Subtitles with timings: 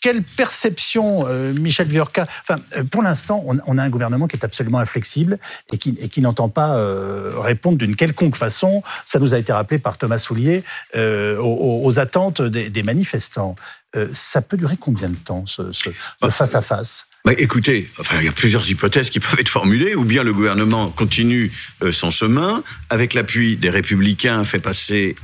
[0.00, 2.26] quelle perception, euh, Michel Viorca?
[2.42, 5.38] Enfin, euh, pour l'instant, on, a un gouvernement qui est absolument inflexible
[5.72, 8.82] et qui, et qui n'entend pas euh, répondre d'une quelconque façon.
[9.04, 10.64] Ça nous a été rappelé par Thomas Soulier
[10.96, 13.56] aux, attentes des, manifestants.
[14.12, 15.90] ça peut durer combien de temps, ce, ce
[16.30, 19.94] face à face bah, écoutez, enfin, il y a plusieurs hypothèses qui peuvent être formulées.
[19.94, 21.52] Ou bien le gouvernement continue
[21.92, 25.16] son chemin, avec l'appui des Républicains, fait passer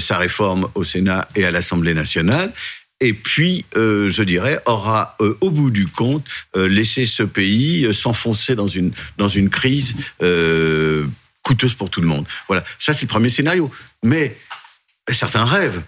[0.00, 2.52] sa réforme au Sénat et à l'Assemblée nationale
[3.00, 6.24] et puis, euh, je dirais, aura euh, au bout du compte
[6.56, 9.94] euh, laissé ce pays s'enfoncer dans une dans une crise
[11.42, 12.26] coûteuse pour tout le monde.
[12.46, 13.70] Voilà, ça c'est le premier scénario.
[14.02, 14.36] Mais
[15.10, 15.82] certains rêvent.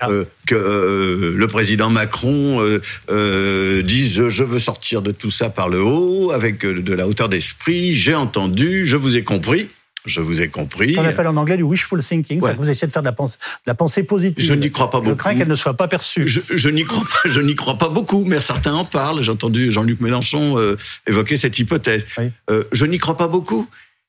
[0.00, 0.08] Ah.
[0.48, 2.60] que le président Macron
[3.84, 7.94] dise je veux sortir de tout ça par le haut avec de la hauteur d'esprit,
[7.94, 9.68] j'ai entendu, je vous ai compris.
[10.04, 10.94] Je vous ai compris.
[10.94, 13.06] Ce qu'on appelle en anglais du wishful thinking, c'est que vous essayez de faire de
[13.06, 14.44] la pensée, de la pensée positive.
[14.44, 15.10] Je n'y crois pas beaucoup.
[15.10, 16.26] Je crains qu'elle ne soit pas perçue.
[16.26, 19.22] Je, n'y crois pas, je n'y crois pas beaucoup, mais certains en parlent.
[19.22, 20.76] J'ai entendu Jean-Luc Mélenchon euh,
[21.06, 22.06] évoquer cette hypothèse.
[22.50, 23.68] Euh, je n'y crois pas beaucoup.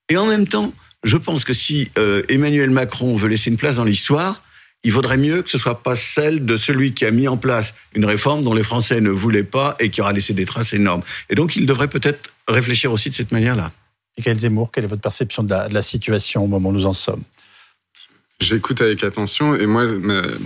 [0.10, 0.74] Et en même temps,
[1.04, 4.42] je pense que si euh, Emmanuel Macron veut laisser une place dans l'histoire,
[4.84, 7.74] il vaudrait mieux que ce soit pas celle de celui qui a mis en place
[7.94, 11.04] une réforme dont les Français ne voulaient pas et qui aura laissé des traces énormes.
[11.30, 13.72] Et donc, il devrait peut-être réfléchir aussi de cette manière-là.
[14.18, 17.24] Michael Zemmour, quelle est votre perception de la, situation au moment où nous en sommes?
[18.40, 19.86] J'écoute avec attention et moi,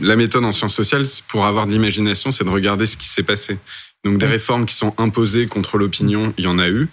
[0.02, 3.24] la méthode en sciences sociales, pour avoir de l'imagination, c'est de regarder ce qui s'est
[3.24, 3.58] passé.
[4.04, 6.88] Donc des réformes qui sont imposées contre l'opinion, il y en a eu.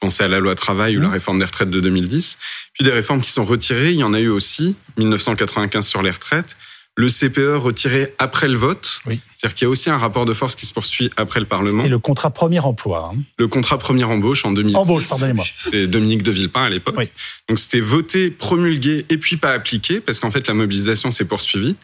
[0.00, 2.38] Pensez à la loi travail ou la réforme des retraites de 2010.
[2.74, 4.76] Puis des réformes qui sont retirées, il y en a eu aussi.
[4.96, 6.56] 1995 sur les retraites
[6.98, 9.00] le CPE retiré après le vote.
[9.06, 9.20] Oui.
[9.32, 11.84] C'est-à-dire qu'il y a aussi un rapport de force qui se poursuit après le Parlement.
[11.84, 13.12] C'est le contrat premier emploi.
[13.14, 13.18] Hein.
[13.38, 14.76] Le contrat premier embauche en 2006.
[14.76, 15.44] Embauche, pardonnez-moi.
[15.56, 16.96] C'est Dominique de Villepin à l'époque.
[16.98, 17.08] Oui.
[17.48, 21.76] Donc c'était voté, promulgué et puis pas appliqué parce qu'en fait la mobilisation s'est poursuivie.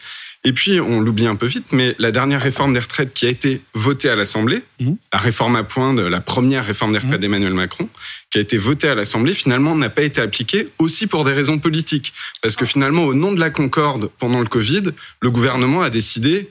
[0.45, 3.29] Et puis, on l'oublie un peu vite, mais la dernière réforme des retraites qui a
[3.29, 4.91] été votée à l'Assemblée, mmh.
[5.11, 7.21] la réforme à point de la première réforme des retraites mmh.
[7.21, 7.89] d'Emmanuel Macron,
[8.29, 11.57] qui a été votée à l'Assemblée, finalement n'a pas été appliquée aussi pour des raisons
[11.57, 12.13] politiques.
[12.43, 14.83] Parce que finalement, au nom de la concorde pendant le Covid,
[15.19, 16.49] le gouvernement a décidé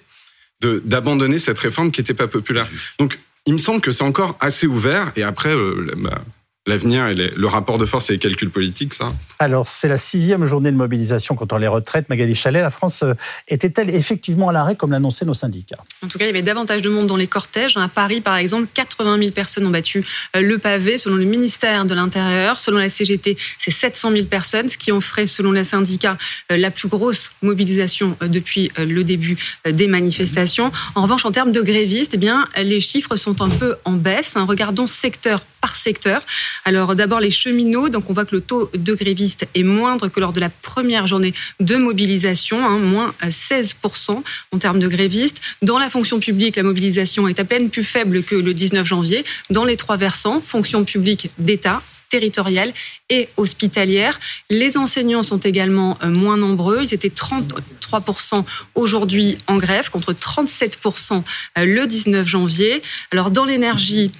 [0.61, 2.69] d'abandonner cette réforme qui n'était pas populaire.
[2.99, 5.13] Donc, il me semble que c'est encore assez ouvert.
[5.15, 6.23] Et après, euh, bah,
[6.67, 10.47] l'avenir et le rapport de force et les calculs politiques, ça Alors, c'est la sixième
[10.47, 12.09] journée de mobilisation contre les retraites.
[12.09, 13.13] Magali Chalet, la France euh,
[13.49, 15.85] était-elle effectivement à l'arrêt comme l'annonçaient nos syndicats?
[16.03, 17.77] En tout cas, il y avait davantage de monde dans les cortèges.
[17.77, 21.85] À Paris, par exemple, 80 000 personnes ont battu euh, le pavé, selon le ministère
[21.85, 22.59] de l'Intérieur.
[22.59, 26.17] Selon la CGT, c'est 700 000 personnes, ce qui en ferait, selon les syndicats,
[26.51, 29.37] euh, la plus grosse mobilisation depuis le début
[29.69, 30.73] des manifestations.
[30.95, 34.37] En revanche, en termes de grévistes, eh bien, les chiffres sont un peu en baisse.
[34.37, 34.47] Hein.
[34.49, 36.21] Regardons secteur par secteur.
[36.65, 40.21] Alors d'abord les cheminots, donc on voit que le taux de grévistes est moindre que
[40.21, 44.23] lors de la première journée de mobilisation, hein, moins 16%
[44.53, 45.41] en termes de grévistes.
[45.63, 49.25] Dans la fonction publique, la mobilisation est à peine plus faible que le 19 janvier.
[49.51, 51.83] Dans les trois versants, fonction publique d'État,
[52.15, 52.73] territoriale
[53.11, 54.21] et hospitalière.
[54.49, 56.83] Les enseignants sont également euh, moins nombreux.
[56.83, 58.45] Ils étaient 33%
[58.77, 61.25] aujourd'hui en grève contre 37%
[61.59, 62.83] euh, le 19 janvier.
[63.11, 64.13] Alors dans l'énergie,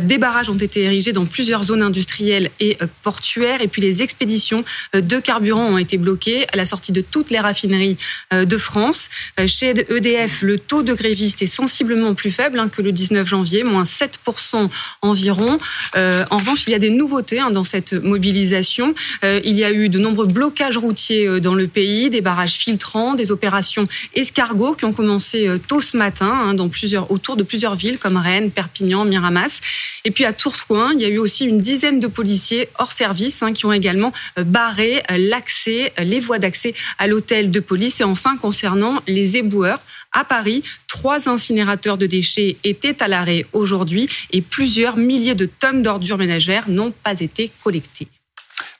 [0.00, 3.60] des barrages ont été érigés dans plusieurs zones industrielles et euh, portuaires.
[3.60, 4.64] Et puis les expéditions
[4.94, 7.96] euh, de carburant ont été bloquées à la sortie de toutes les raffineries
[8.32, 9.08] de France.
[9.46, 13.62] Chez EDF, le taux de grévistes est sensiblement plus faible hein, que le 19 janvier,
[13.62, 14.68] moins 7%
[15.02, 15.58] environ.
[15.94, 18.94] En revanche, il y a des nouveautés hein, dans cette mobilisation.
[19.22, 23.30] Il y a eu de nombreux blocages routiers dans le pays, des barrages filtrants, des
[23.30, 27.98] opérations escargots qui ont commencé tôt ce matin hein, dans plusieurs, autour de plusieurs villes
[27.98, 29.60] comme Rennes, Perpignan, Miramas.
[30.04, 33.42] Et puis à Tourcoing, il y a eu aussi une dizaine de policiers hors service
[33.42, 37.60] hein, qui ont également euh, barré euh, l'accès, euh, les voies d'accès à l'hôtel de
[37.60, 38.00] police.
[38.00, 39.80] Et enfin, concernant les éboueurs,
[40.12, 45.82] à Paris, trois incinérateurs de déchets étaient à l'arrêt aujourd'hui et plusieurs milliers de tonnes
[45.82, 48.08] d'ordures ménagères n'ont pas été collectées.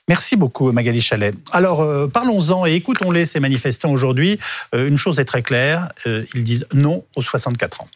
[0.07, 1.33] Merci beaucoup Magali Chalet.
[1.51, 4.37] Alors parlons-en et écoutons-les ces manifestants aujourd'hui.
[4.73, 7.87] une chose est très claire, ils disent non aux 64 ans.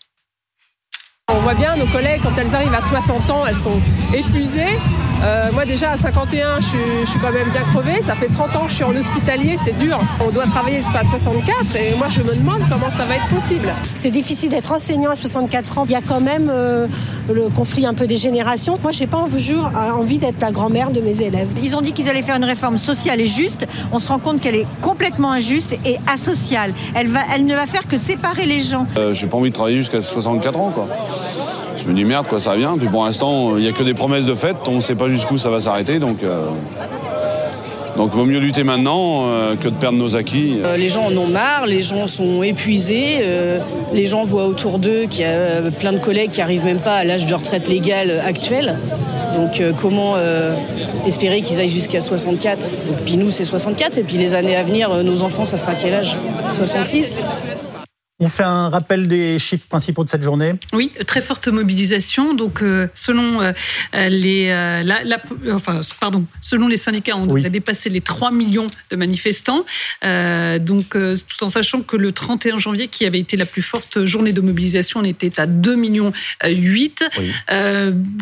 [1.30, 3.82] On voit bien nos collègues, quand elles arrivent à 60 ans, elles sont
[4.14, 4.80] épuisées.
[5.24, 8.02] Euh, moi déjà à 51, je suis, quand même bien crevée.
[8.04, 10.00] Ça fait 30 ans que je suis en hospitalier, c'est dur.
[10.26, 13.74] On doit travailler jusqu'à 64 et moi je me demande comment ça va être possible.
[13.96, 15.86] C'est difficile d'être enseignant à 64 ans.
[15.86, 16.88] Il y a quand même euh,
[17.34, 18.76] le conflit un peu des générations.
[18.84, 21.50] Moi j'ai pas envie d'être la grand-mère de mes élèves.
[21.62, 23.68] Ils ont dit qu'ils allaient faire une réforme sociale et juste.
[23.92, 26.74] On se rend compte qu'elle est complètement injuste et asociale.
[26.94, 28.86] Elle, va, elle ne va faire que séparer les gens.
[28.98, 30.88] Euh, j'ai pas envie de travailler jusqu'à 64 ans quoi
[31.82, 32.78] je me dis merde quoi ça vient.
[32.78, 35.10] Puis pour l'instant il n'y a que des promesses de fête, on ne sait pas
[35.10, 36.24] jusqu'où ça va s'arrêter donc.
[36.24, 36.46] Euh,
[37.98, 39.24] Donc vaut mieux lutter maintenant
[39.60, 40.58] que de perdre nos acquis.
[40.78, 43.24] les gens en ont marre, les gens sont épuisés,
[43.92, 46.98] les gens voient autour d'eux qu'il y a plein de collègues qui arrivent même pas
[46.98, 48.78] à l'âge de retraite légale actuel.
[49.36, 50.14] Donc comment
[51.08, 52.76] espérer qu'ils aillent jusqu'à 64
[53.06, 55.96] Puis nous c'est 64 et puis les années à venir, nos enfants ça sera quel
[55.96, 56.16] âge?
[56.52, 57.20] 66
[58.20, 60.54] on fait un rappel des chiffres principaux de cette journée?
[60.74, 62.34] Oui, très forte mobilisation.
[62.34, 63.52] Donc, euh, selon euh,
[63.94, 65.22] les, euh, la,
[65.52, 69.66] enfin, pardon, selon les syndicats, on a dépassé les 3 millions de manifestants.
[70.02, 74.34] donc, tout en sachant que le 31 janvier, qui avait été la plus forte journée
[74.34, 76.12] de mobilisation, on était à 2 millions
[76.44, 77.06] 8.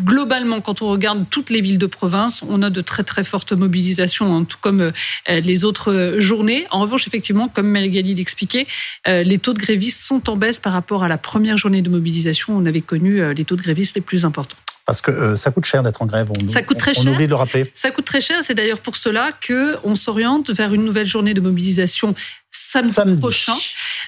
[0.03, 3.53] globalement, quand on regarde toutes les villes de province, on a de très très fortes
[3.53, 4.91] mobilisations, hein, tout comme
[5.29, 6.65] les autres journées.
[6.71, 8.67] En revanche, effectivement, comme Melgali l'expliquait,
[9.07, 12.55] les taux de grévistes sont en baisse par rapport à la première journée de mobilisation.
[12.55, 14.57] On avait connu euh, les taux de grévistes les plus importants.
[14.85, 16.29] Parce que euh, ça coûte cher d'être en grève.
[16.29, 17.11] On, ça coûte très cher.
[17.11, 17.71] oublie de le rappeler.
[17.73, 18.43] Ça coûte très cher.
[18.43, 22.13] C'est d'ailleurs pour cela que on s'oriente vers une nouvelle journée de mobilisation
[22.55, 23.55] samedi, prochain.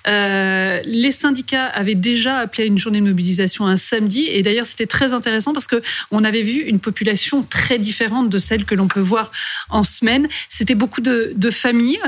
[0.07, 4.65] Euh, les syndicats avaient déjà appelé à une journée de mobilisation un samedi, et d'ailleurs
[4.65, 8.75] c'était très intéressant parce que on avait vu une population très différente de celle que
[8.75, 9.31] l'on peut voir
[9.69, 10.27] en semaine.
[10.49, 11.99] C'était beaucoup de, familles,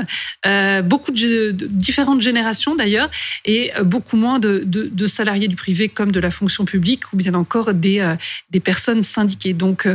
[0.46, 3.10] euh, beaucoup de, différentes générations d'ailleurs,
[3.44, 7.74] et beaucoup moins de, salariés du privé comme de la fonction publique, ou bien encore
[7.74, 8.14] des, euh,
[8.50, 9.52] des personnes syndiquées.
[9.52, 9.88] Donc,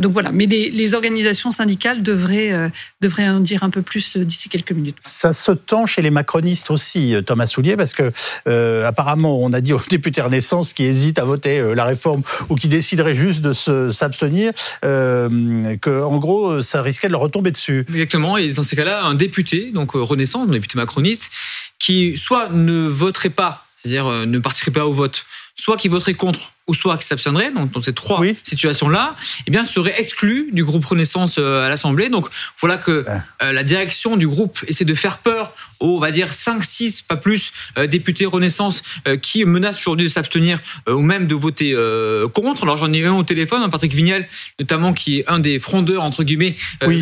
[0.00, 2.70] donc voilà, mais les organisations syndicales devraient,
[3.00, 4.96] devraient en dire un peu plus d'ici quelques minutes.
[5.00, 8.12] Ça se tend chez les macronistes aussi, euh, Thomas Soulier, parce que
[8.46, 12.22] euh, apparemment, on a dit aux députés Renaissance qui hésitent à voter euh, la réforme
[12.48, 14.52] ou qui décideraient juste de s'abstenir,
[14.84, 17.84] euh, que en gros, ça risquait de leur retomber dessus.
[17.88, 18.36] Exactement.
[18.36, 21.30] Et dans ces cas-là, un député, donc Renaissance, un député macroniste,
[21.78, 25.24] qui soit ne voterait pas, c'est-à-dire ne participerait pas au vote,
[25.60, 29.16] soit qui voterait contre ou soit qui s'abstiendrait, donc dans ces trois situations-là,
[29.46, 32.08] eh bien, serait exclu du groupe Renaissance euh, à l'Assemblée.
[32.08, 32.28] Donc
[32.60, 33.04] voilà que
[33.42, 37.02] euh, la direction du groupe essaie de faire peur aux, on va dire, 5, 6,
[37.02, 38.82] pas plus, euh, députés Renaissance
[39.20, 41.74] qui menacent aujourd'hui de s'abstenir ou même de voter
[42.34, 42.62] contre.
[42.62, 44.28] Alors j'en ai un au téléphone, Patrick Vignal,
[44.60, 46.54] notamment, qui est un des frondeurs, entre guillemets,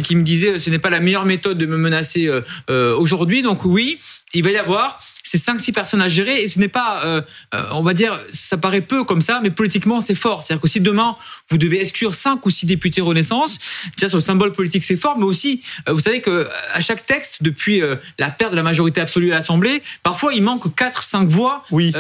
[0.05, 2.31] qui me disait ce n'est pas la meilleure méthode de me menacer
[2.69, 3.43] aujourd'hui.
[3.43, 3.99] Donc oui,
[4.33, 7.25] il va y avoir ces 5-6 personnes à gérer et ce n'est pas,
[7.73, 10.43] on va dire, ça paraît peu comme ça, mais politiquement, c'est fort.
[10.43, 11.17] C'est-à-dire que si demain,
[11.51, 13.59] vous devez exclure 5 ou 6 députés Renaissance,
[13.97, 16.81] déjà sur le symbole politique, c'est fort, mais aussi, euh, vous savez que euh, à
[16.81, 20.75] chaque texte, depuis euh, la perte de la majorité absolue à l'Assemblée, parfois il manque
[20.75, 21.93] 4, 5 voix oui.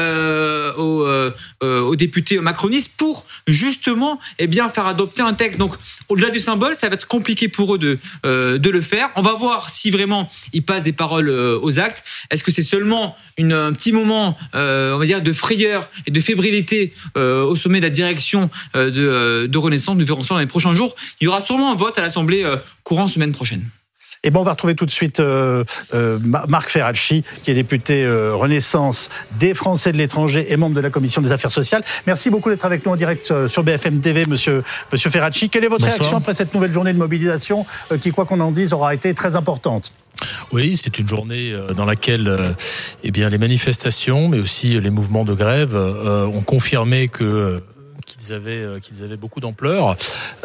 [0.76, 5.58] aux, députés macronistes pour justement eh bien, faire adopter un texte.
[5.58, 5.74] Donc,
[6.08, 9.10] au-delà du symbole, ça va être compliqué pour eux de, de le faire.
[9.16, 12.04] On va voir si vraiment ils passent des paroles aux actes.
[12.30, 16.20] Est-ce que c'est seulement une, un petit moment, on va dire, de frayeur et de
[16.20, 19.96] fébrilité au sommet de la direction euh, euh, de, Renaissance.
[19.96, 20.94] Nous verrons ça dans les prochains jours.
[21.20, 23.64] Il y aura sûrement un vote à l'Assemblée euh, courant semaine prochaine.
[24.24, 25.22] Et bon, on va retrouver tout de suite
[26.24, 31.22] Marc Ferracci, qui est député Renaissance des Français de l'étranger et membre de la commission
[31.22, 31.84] des affaires sociales.
[32.04, 35.50] Merci beaucoup d'être avec nous en direct sur BFM TV, monsieur, monsieur Ferracci.
[35.50, 37.64] Quelle est votre réaction après cette nouvelle journée de mobilisation
[38.02, 39.92] qui, quoi qu'on en dise, aura été très importante?
[40.52, 42.52] Oui, c'est une journée euh, dans laquelle euh,
[43.04, 47.60] eh bien, les manifestations, mais aussi les mouvements de grève euh, ont confirmé que
[48.18, 49.96] qu'ils avaient, euh, qu'ils avaient beaucoup d'ampleur.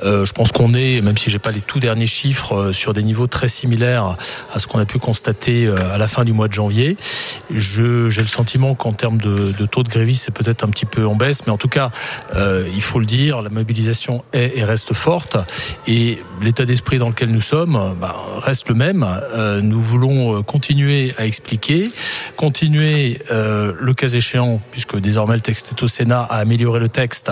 [0.04, 2.94] Euh, je pense qu'on est, même si j'ai pas les tout derniers chiffres, euh, sur
[2.94, 4.18] des niveaux très similaires
[4.52, 6.98] à ce qu'on a pu constater à la fin du mois de janvier.
[7.52, 11.06] J'ai le sentiment qu'en termes de, de, taux de grévistes, c'est peut-être un petit peu
[11.06, 11.92] en baisse, mais en tout cas,
[12.36, 15.38] euh, il faut le dire, la mobilisation est et reste forte,
[15.88, 19.06] et l'état d'esprit dans lequel nous sommes bah, reste le même.
[19.34, 21.86] Euh, nous voulons continuer à expliquer,
[22.36, 26.90] continuer, euh, le cas échéant, puisque désormais le texte est au Sénat, à améliorer le
[26.90, 27.32] texte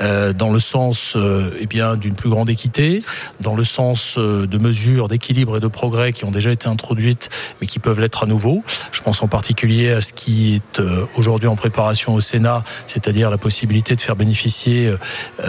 [0.00, 2.98] euh, dans le sens euh, eh bien d'une plus grande équité,
[3.40, 7.28] dans le sens euh, de mesures d'équilibre et de progrès qui ont déjà été introduites,
[7.60, 8.62] mais qui peuvent l'être à nouveau.
[8.90, 10.82] Je pense en particulier à ce qui est
[11.16, 14.94] aujourd'hui en préparation au Sénat, c'est-à-dire la possibilité de faire bénéficier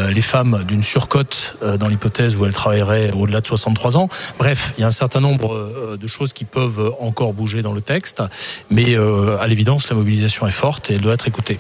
[0.10, 4.10] les femmes d'une surcote dans l'hypothèse où elles travailleraient au-delà de 63 ans.
[4.38, 7.82] Bref, il y a un certain nombre de choses qui peuvent encore bouger dans le
[7.82, 8.22] texte,
[8.70, 11.60] mais à l'évidence, la mobilisation est forte et elle doit être écoutée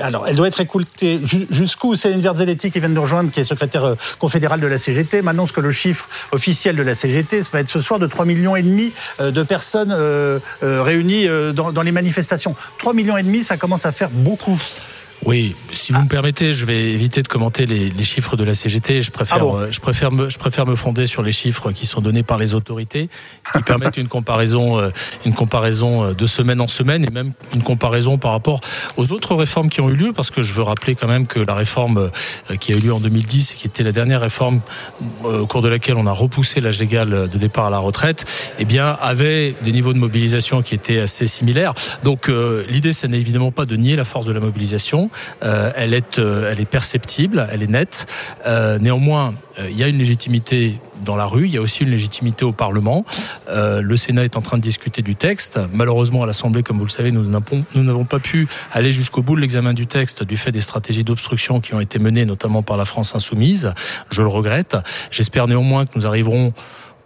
[0.00, 1.20] alors, elle doit être écoutée
[1.50, 4.78] jusqu'où Céline Verzelletti, qui vient de nous rejoindre, qui est secrétaire euh, confédérale de la
[4.78, 8.06] CGT, m'annonce que le chiffre officiel de la CGT ça va être ce soir de
[8.06, 12.54] 3 millions et demi euh, de personnes euh, réunies dans, les manifestations.
[12.78, 14.58] 3 millions et demi, ça commence à faire beaucoup.
[15.26, 18.54] Oui, si vous me permettez, je vais éviter de commenter les, les chiffres de la
[18.54, 19.00] CGT.
[19.00, 21.86] Je préfère, ah euh, je préfère me, je préfère me fonder sur les chiffres qui
[21.86, 23.08] sont donnés par les autorités,
[23.52, 24.90] qui permettent une comparaison, euh,
[25.26, 28.60] une comparaison euh, de semaine en semaine et même une comparaison par rapport
[28.96, 31.40] aux autres réformes qui ont eu lieu, parce que je veux rappeler quand même que
[31.40, 32.10] la réforme
[32.60, 34.60] qui a eu lieu en 2010, qui était la dernière réforme
[35.24, 38.64] au cours de laquelle on a repoussé l'âge légal de départ à la retraite, eh
[38.64, 41.74] bien avait des niveaux de mobilisation qui étaient assez similaires.
[42.04, 42.30] Donc
[42.68, 45.07] l'idée, ce n'est évidemment pas de nier la force de la mobilisation.
[45.42, 48.06] Euh, elle est, euh, elle est perceptible, elle est nette.
[48.46, 51.90] Euh, néanmoins, il y a une légitimité dans la rue, il y a aussi une
[51.90, 53.04] légitimité au Parlement.
[53.48, 55.58] le Sénat est en train de discuter du texte.
[55.72, 59.40] Malheureusement, à l'Assemblée, comme vous le savez, nous n'avons pas pu aller jusqu'au bout de
[59.40, 62.84] l'examen du texte du fait des stratégies d'obstruction qui ont été menées, notamment par la
[62.84, 63.72] France insoumise.
[64.10, 64.76] Je le regrette.
[65.10, 66.52] J'espère néanmoins que nous arriverons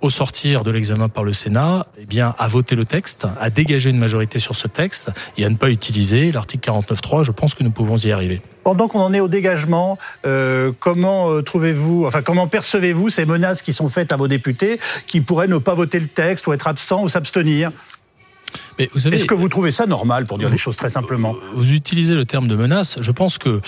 [0.02, 3.88] au sortir de l'examen par le Sénat, eh bien, à voter le texte, à dégager
[3.88, 7.22] une majorité sur ce texte et à ne pas utiliser l'article 49.3.
[7.22, 8.42] Je pense que nous pouvons y arriver.
[8.64, 13.62] Pendant qu'on en est au dégagement, euh, comment euh, trouvez-vous, enfin, comment percevez-vous ces menaces
[13.62, 16.66] qui sont faites à vos députés qui pourraient ne pas voter le texte ou être
[16.66, 17.70] absents ou s'abstenir?
[18.78, 21.36] Est-ce que vous trouvez ça normal, pour dire les choses très simplement?
[21.54, 22.96] Vous utilisez le terme de menace.
[23.00, 23.60] Je pense que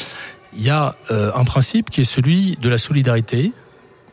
[0.57, 3.53] il y a euh, un principe qui est celui de la solidarité,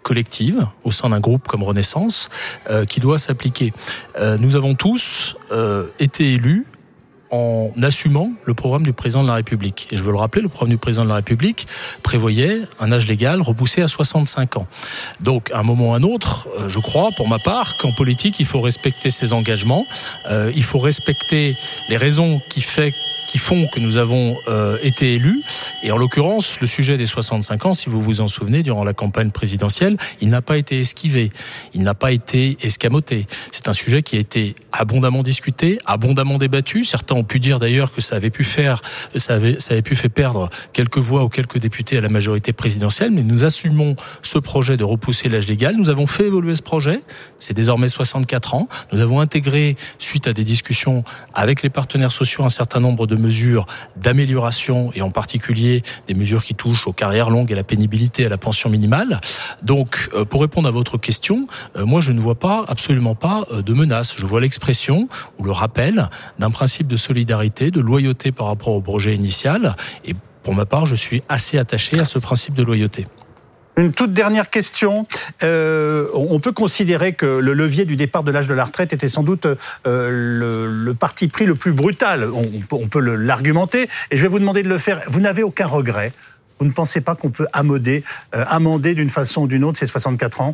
[0.04, 2.30] collective au sein d'un groupe comme Renaissance
[2.70, 3.74] euh, qui doit s'appliquer.
[4.18, 6.66] Euh, nous avons tous euh, été élus
[7.32, 9.88] en assumant le programme du président de la République.
[9.92, 11.68] Et je veux le rappeler, le programme du président de la République
[12.04, 14.68] prévoyait un âge légal repoussé à 65 ans.
[15.22, 17.92] Donc, à un moment ou à un autre, euh, je crois, pour ma part, qu'en
[17.94, 19.84] politique, il faut respecter ses engagements,
[20.30, 21.54] euh, il faut respecter
[21.90, 25.42] les raisons qui, font que nous avons euh, été élus.
[25.84, 28.94] Et en l'occurrence, le sujet des 65 ans, si vous vous en souvenez, durant la
[28.94, 31.32] campagne présidentielle, il n'a pas été esquivé,
[31.74, 33.26] il n'a pas été escamoté.
[33.52, 36.84] C'est un sujet qui a été abondamment discuté, abondamment débattu.
[36.84, 38.82] Certains ont pu dire d'ailleurs que ça avait pu faire,
[39.16, 42.52] ça avait, ça avait pu faire perdre quelques voix ou quelques députés à la majorité
[42.52, 45.76] présidentielle, mais nous assumons ce projet de repousser l'âge légal.
[45.78, 47.02] Nous avons fait évoluer ce projet.
[47.38, 48.68] C'est désormais 64 ans.
[48.92, 53.16] Nous avons intégré, suite à des discussions avec les partenaires sociaux, un certain nombre de
[53.16, 57.64] mesures d'amélioration et en particulier des mesures qui touchent aux carrières longues et à la
[57.64, 59.22] pénibilité, à la pension minimale.
[59.62, 63.46] Donc, euh, pour répondre à votre question, euh, moi, je ne vois pas, absolument pas,
[63.52, 64.16] euh, de menace.
[64.18, 66.10] Je vois l'expression ou le rappel
[66.40, 69.76] d'un principe de solidarité, de loyauté par rapport au projet initial.
[70.06, 73.08] Et pour ma part, je suis assez attaché à ce principe de loyauté.
[73.78, 75.08] Une toute dernière question.
[75.44, 79.08] Euh, on peut considérer que le levier du départ de l'âge de la retraite était
[79.08, 79.48] sans doute
[79.88, 82.28] euh, le, parti pris le plus brutal.
[82.72, 83.88] On peut l'argumenter.
[84.12, 85.02] Et je vais vous demander de le faire.
[85.08, 86.12] Vous n'avez aucun regret
[86.62, 88.04] vous ne pensez pas qu'on peut amender,
[88.36, 90.54] euh, amender d'une façon ou d'une autre ces 64 ans?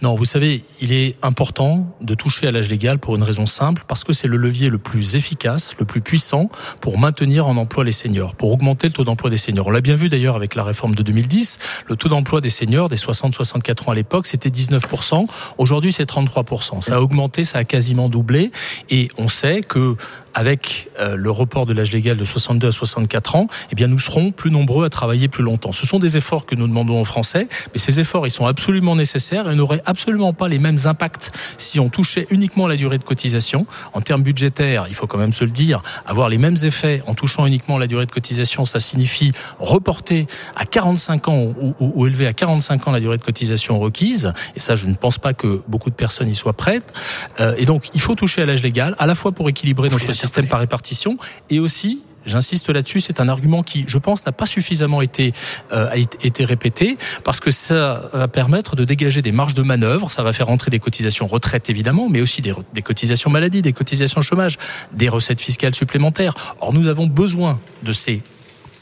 [0.00, 3.82] Non, vous savez, il est important de toucher à l'âge légal pour une raison simple,
[3.88, 6.48] parce que c'est le levier le plus efficace, le plus puissant
[6.80, 9.66] pour maintenir en emploi les seniors, pour augmenter le taux d'emploi des seniors.
[9.66, 11.58] On l'a bien vu d'ailleurs avec la réforme de 2010,
[11.88, 15.26] le taux d'emploi des seniors des 60-64 ans à l'époque, c'était 19%.
[15.58, 16.82] Aujourd'hui, c'est 33%.
[16.82, 18.52] Ça a augmenté, ça a quasiment doublé.
[18.90, 19.96] Et on sait que
[20.34, 23.98] avec euh, le report de l'âge légal de 62 à 64 ans, eh bien, nous
[23.98, 25.72] serons plus nombreux à travailler plus longtemps.
[25.72, 28.94] Ce sont des efforts que nous demandons aux Français, mais ces efforts, ils sont absolument
[28.94, 33.04] nécessaires et n'auraient absolument pas les mêmes impacts si on touchait uniquement la durée de
[33.04, 33.66] cotisation.
[33.94, 37.14] En termes budgétaires, il faut quand même se le dire, avoir les mêmes effets en
[37.14, 42.26] touchant uniquement la durée de cotisation, ça signifie reporter à 45 ans ou, ou, élever
[42.26, 44.32] à 45 ans la durée de cotisation requise.
[44.54, 46.92] Et ça, je ne pense pas que beaucoup de personnes y soient prêtes.
[47.40, 50.12] Euh, et donc, il faut toucher à l'âge légal, à la fois pour équilibrer notre
[50.12, 51.16] système par répartition
[51.48, 55.32] et aussi J'insiste là-dessus, c'est un argument qui, je pense, n'a pas suffisamment été
[55.72, 55.90] euh,
[56.22, 60.10] été répété parce que ça va permettre de dégager des marges de manœuvre.
[60.10, 63.72] Ça va faire entrer des cotisations retraite évidemment, mais aussi des, des cotisations maladie, des
[63.72, 64.58] cotisations chômage,
[64.92, 66.34] des recettes fiscales supplémentaires.
[66.60, 68.22] Or, nous avons besoin de ces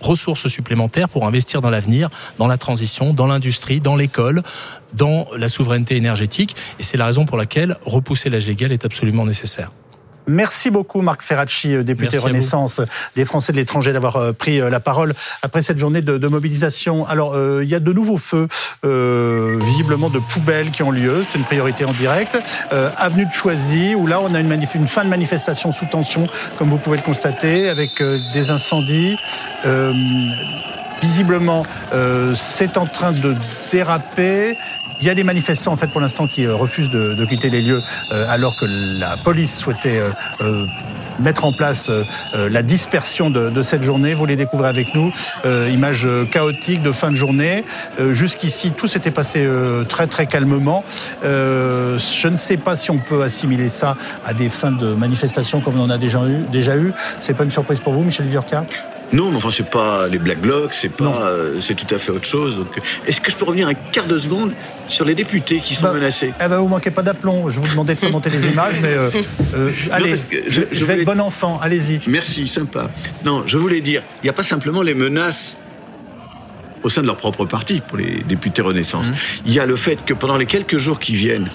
[0.01, 4.43] ressources supplémentaires pour investir dans l'avenir, dans la transition, dans l'industrie, dans l'école,
[4.95, 6.57] dans la souveraineté énergétique.
[6.79, 9.71] Et c'est la raison pour laquelle repousser l'âge légal est absolument nécessaire.
[10.27, 12.81] Merci beaucoup Marc Ferracci, euh, député Renaissance
[13.17, 17.07] des Français de l'étranger, d'avoir euh, pris euh, la parole après cette journée de, mobilisation.
[17.07, 18.47] Alors, il y a de nouveaux feux,
[18.85, 21.25] visiblement de poubelles qui ont lieu.
[21.29, 22.39] C'est une priorité en direct.
[22.71, 26.69] avenue de Choisy, où là, on a une, une, fin de manifestation sous tension, comme
[26.69, 28.01] vous pouvez le constater, avec
[28.33, 29.17] des incendies.
[31.03, 31.65] visiblement,
[32.37, 33.35] c'est en train de
[33.73, 34.57] déraper.
[35.01, 37.63] Il y a des manifestants en fait pour l'instant qui euh, refusent de, quitter les
[37.63, 40.03] lieux euh, alors que la police souhaitait
[40.43, 40.67] euh,
[41.19, 41.91] mettre en place
[42.33, 44.15] la dispersion de, cette journée.
[44.15, 45.13] Vous les découvrez avec nous.
[45.71, 47.63] image chaotique de fin de journée.
[48.11, 49.47] Jusqu'ici, tout s'était passé
[49.87, 50.83] très très calmement.
[51.23, 55.79] je ne sais pas si on peut assimiler ça à des fins de manifestation comme
[55.79, 56.45] on en a déjà eu.
[56.51, 56.95] Déjà eu.
[57.21, 58.65] C'est pas une surprise pour vous, Michel Viorca?
[59.13, 62.13] Non, mais enfin, c'est pas les Black Blocs, c'est pas, euh, c'est tout à fait
[62.13, 62.57] autre chose.
[62.57, 64.53] Donc, est-ce que je peux revenir un quart de seconde
[64.89, 66.33] sur les députés qui sont bah, menacés?
[66.41, 67.51] Eh ben, vous manquez pas d'aplomb.
[67.51, 69.11] Je vous demandais de monter les images, mais euh,
[69.55, 70.15] euh, allez,
[70.47, 71.59] je, je, vais être bon enfant.
[71.61, 72.01] Allez-y.
[72.07, 72.91] Merci, sympa.
[73.25, 75.57] Non, je voulais dire, il n'y a pas simplement les menaces
[76.83, 79.11] au sein de leur propre parti pour les députés Renaissance.
[79.11, 79.15] Mmh.
[79.47, 81.49] Il y a le fait que pendant les quelques jours qui viennent,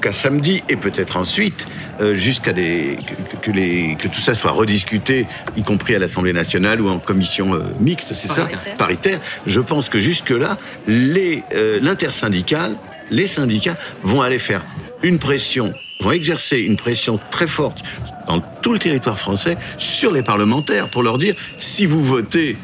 [0.00, 1.66] jusqu'à samedi et peut-être ensuite,
[2.00, 2.96] euh, jusqu'à des
[3.30, 5.26] que, que, les que tout ça soit rediscuté,
[5.58, 9.20] y compris à l'Assemblée nationale ou en commission euh, mixte, c'est ça, paritaire.
[9.44, 12.76] Je pense que jusque là, les euh, l'intersyndicale,
[13.10, 14.64] les syndicats vont aller faire
[15.02, 17.82] une pression vont exercer une pression très forte
[18.26, 22.56] dans tout le territoire français sur les parlementaires pour leur dire si vous votez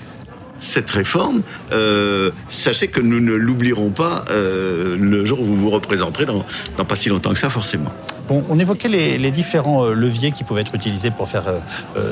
[0.59, 5.71] cette réforme, euh, sachez que nous ne l'oublierons pas euh, le jour où vous vous
[5.71, 6.45] représenterez dans,
[6.85, 7.93] pas si longtemps que ça, forcément.
[8.29, 11.45] Bon, on évoquait les, différents euh, leviers qui pouvaient être utilisés pour faire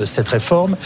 [0.04, 0.76] cette réforme.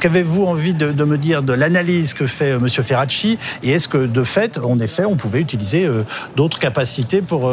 [0.00, 2.68] Qu'avez-vous envie de, de, me dire de l'analyse que fait M.
[2.68, 5.88] Ferracci Et est-ce que, de fait, en effet, on pouvait utiliser
[6.36, 7.52] d'autres capacités pour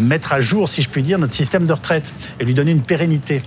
[0.00, 2.82] mettre à jour, si je puis dire, notre système de retraite et lui donner une
[2.82, 3.42] pérennité?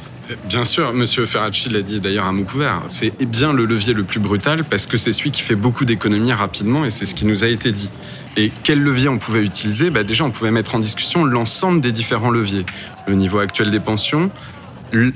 [0.46, 2.82] Bien sûr, Monsieur Ferracci l'a dit d'ailleurs à mot couvert.
[2.88, 6.34] C'est bien le levier le plus brutal parce que c'est celui qui fait beaucoup d'économies
[6.34, 7.92] rapidement et c'est ce qui nous a été dit.
[8.36, 9.92] Et quel levier on pouvait utiliser?
[9.92, 12.66] Bah Déjà, on pouvait mettre en discussion l'ensemble des différents leviers.
[13.08, 14.32] Le niveau actuel des pensions,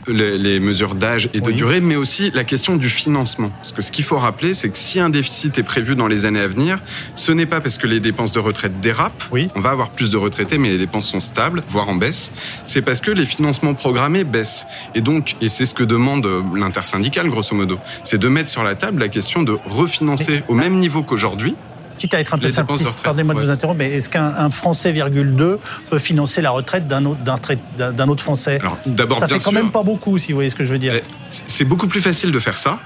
[0.07, 1.53] les mesures d'âge et de oui.
[1.53, 3.50] durée, mais aussi la question du financement.
[3.50, 6.25] Parce que ce qu'il faut rappeler, c'est que si un déficit est prévu dans les
[6.25, 6.79] années à venir,
[7.15, 9.50] ce n'est pas parce que les dépenses de retraite dérapent, oui.
[9.55, 12.31] on va avoir plus de retraités, mais les dépenses sont stables, voire en baisse,
[12.65, 14.65] c'est parce que les financements programmés baissent.
[14.95, 18.75] Et donc, et c'est ce que demande l'intersyndicale, grosso modo, c'est de mettre sur la
[18.75, 21.55] table la question de refinancer mais, au même niveau qu'aujourd'hui
[22.00, 23.46] quitte à être un peu simpliste, pardonnez-moi de ouais.
[23.46, 27.20] vous interrompre, mais est-ce qu'un Français, virgule 2, peut financer la retraite d'un autre,
[27.77, 28.58] d'un autre Français?
[28.62, 29.51] Alors, d'abord, Ça fait quand sûr.
[29.51, 31.00] même pas beaucoup, si vous voyez ce que je veux dire.
[31.29, 32.79] C'est beaucoup plus facile de faire ça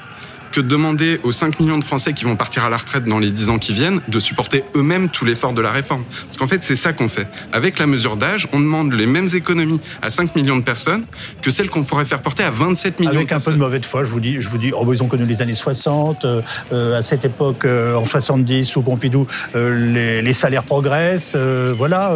[0.53, 3.19] que de demander aux 5 millions de Français qui vont partir à la retraite dans
[3.19, 6.03] les 10 ans qui viennent de supporter eux-mêmes tout l'effort de la réforme.
[6.25, 7.27] Parce qu'en fait, c'est ça qu'on fait.
[7.51, 11.05] Avec la mesure d'âge, on demande les mêmes économies à 5 millions de personnes
[11.41, 13.83] que celles qu'on pourrait faire porter à 27 millions Avec de un peu de mauvaise
[13.83, 16.97] foi, je vous dis, je vous dis oh, ils ont connu les années 60, euh,
[16.97, 22.15] à cette époque, euh, en 70, sous Pompidou, euh, les, les, salaires progressent, euh, voilà.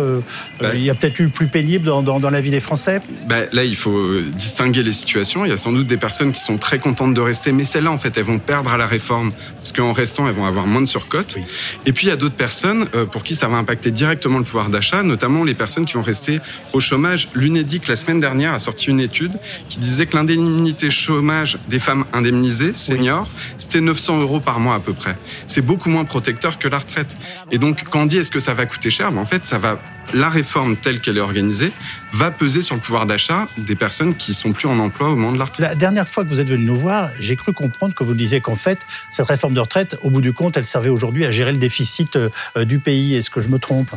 [0.59, 3.01] Bah, il y a peut-être eu plus pénible dans, dans, dans, la vie des Français
[3.27, 5.45] bah, Là, il faut distinguer les situations.
[5.45, 7.91] Il y a sans doute des personnes qui sont très contentes de rester, mais celles-là,
[7.91, 10.81] en fait, elles vont perdre à la réforme parce qu'en restant, elles vont avoir moins
[10.81, 11.33] de surcote.
[11.37, 11.43] Oui.
[11.85, 14.43] Et puis, il y a d'autres personnes euh, pour qui ça va impacter directement le
[14.43, 16.39] pouvoir d'achat, notamment les personnes qui vont rester
[16.73, 17.29] au chômage.
[17.33, 19.33] L'UNEDIC, la semaine dernière, a sorti une étude
[19.69, 23.55] qui disait que l'indemnité chômage des femmes indemnisées, seniors, oui.
[23.57, 25.17] c'était 900 euros par mois à peu près.
[25.47, 27.15] C'est beaucoup moins protecteur que la retraite.
[27.51, 29.11] Et donc, quand on dit est-ce que ça va coûter cher?
[29.11, 29.79] Ben, En fait, ça va
[30.13, 31.71] la réforme telle qu'elle est organisée
[32.11, 35.31] va peser sur le pouvoir d'achat des personnes qui sont plus en emploi au moment
[35.31, 35.67] de la retraite.
[35.67, 38.41] La dernière fois que vous êtes venu nous voir, j'ai cru comprendre que vous disiez
[38.41, 41.51] qu'en fait, cette réforme de retraite, au bout du compte, elle servait aujourd'hui à gérer
[41.51, 42.29] le déficit euh,
[42.65, 43.15] du pays.
[43.15, 43.89] Est-ce que je me trompe?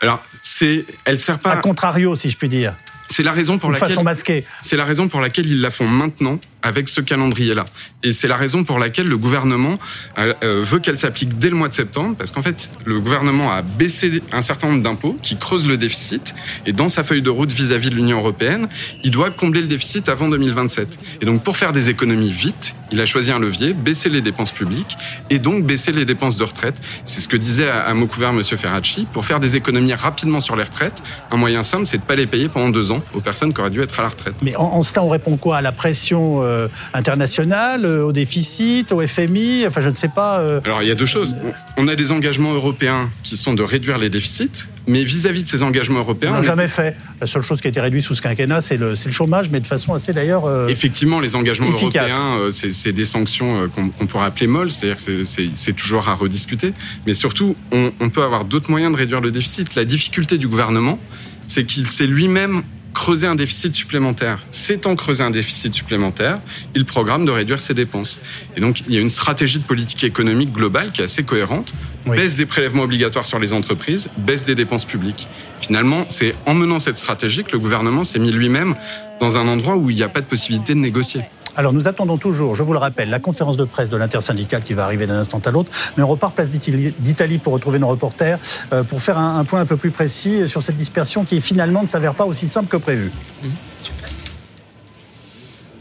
[0.00, 1.52] Alors, c'est, elle sert pas.
[1.52, 2.74] À contrario, si je puis dire.
[3.12, 4.44] C'est la raison pour Une laquelle façon masquée.
[4.62, 7.66] C'est la raison pour laquelle ils la font maintenant avec ce calendrier-là.
[8.02, 9.78] Et c'est la raison pour laquelle le gouvernement
[10.18, 13.60] euh, veut qu'elle s'applique dès le mois de septembre, parce qu'en fait, le gouvernement a
[13.60, 16.34] baissé un certain nombre d'impôts qui creusent le déficit.
[16.64, 18.68] Et dans sa feuille de route vis-à-vis -vis de l'Union européenne,
[19.04, 20.98] il doit combler le déficit avant 2027.
[21.20, 24.52] Et donc, pour faire des économies vite, il a choisi un levier, baisser les dépenses
[24.52, 24.96] publiques
[25.28, 26.76] et donc baisser les dépenses de retraite.
[27.04, 28.42] C'est ce que disait à, à mot couvert M.
[28.42, 29.06] Ferracci.
[29.12, 32.16] Pour faire des économies rapidement sur les retraites, un moyen simple, c'est de ne pas
[32.16, 34.34] les payer pendant deux ans aux personnes qui auraient dû être à la retraite.
[34.42, 35.58] Mais en, en cela, on répond quoi?
[35.58, 40.40] À la pression euh, internationale, euh, au déficit, au FMI Enfin, je ne sais pas.
[40.40, 40.60] Euh...
[40.64, 41.36] Alors, il y a deux choses.
[41.76, 45.48] On a des engagements européens qui sont de réduire les déficits, mais vis-à-vis -vis de
[45.48, 46.30] ces engagements européens.
[46.32, 46.96] On n'a jamais fait.
[47.20, 49.60] La seule chose qui a été réduite sous ce quinquennat, c'est le, le, chômage, mais
[49.60, 50.44] de façon assez d'ailleurs.
[50.68, 52.10] Effectivement, les engagements efficace.
[52.10, 56.72] européens, c'est des sanctions qu'on qu pourrait appeler molles, c'est-à-dire que c'est toujours à rediscuter.
[57.06, 59.74] Mais surtout, on, on peut avoir d'autres moyens de réduire le déficit.
[59.74, 60.98] La difficulté du gouvernement,
[61.46, 62.62] c'est qu'il s'est lui-même
[62.92, 64.38] creuser un déficit supplémentaire.
[64.50, 66.38] S'étant creusé un déficit supplémentaire,
[66.74, 68.20] il programme de réduire ses dépenses.
[68.56, 71.72] Et donc, il y a une stratégie de politique économique globale qui est assez cohérente.
[72.06, 72.16] Oui.
[72.16, 75.28] Baisse des prélèvements obligatoires sur les entreprises, baisse des dépenses publiques.
[75.60, 78.74] Finalement, c'est en menant cette stratégie que le gouvernement s'est mis lui-même
[79.20, 81.22] dans un endroit où il n'y a pas de possibilité de négocier.
[81.56, 84.74] Alors nous attendons toujours, je vous le rappelle, la conférence de presse de l'intersyndicale qui
[84.74, 88.38] va arriver d'un instant à l'autre, mais on repart place d'Italie pour retrouver nos reporters
[88.72, 91.88] euh, pour faire un, point un peu plus précis sur cette dispersion qui finalement ne
[91.88, 93.12] s'avère pas aussi simple que prévu.
[93.42, 93.48] Mmh.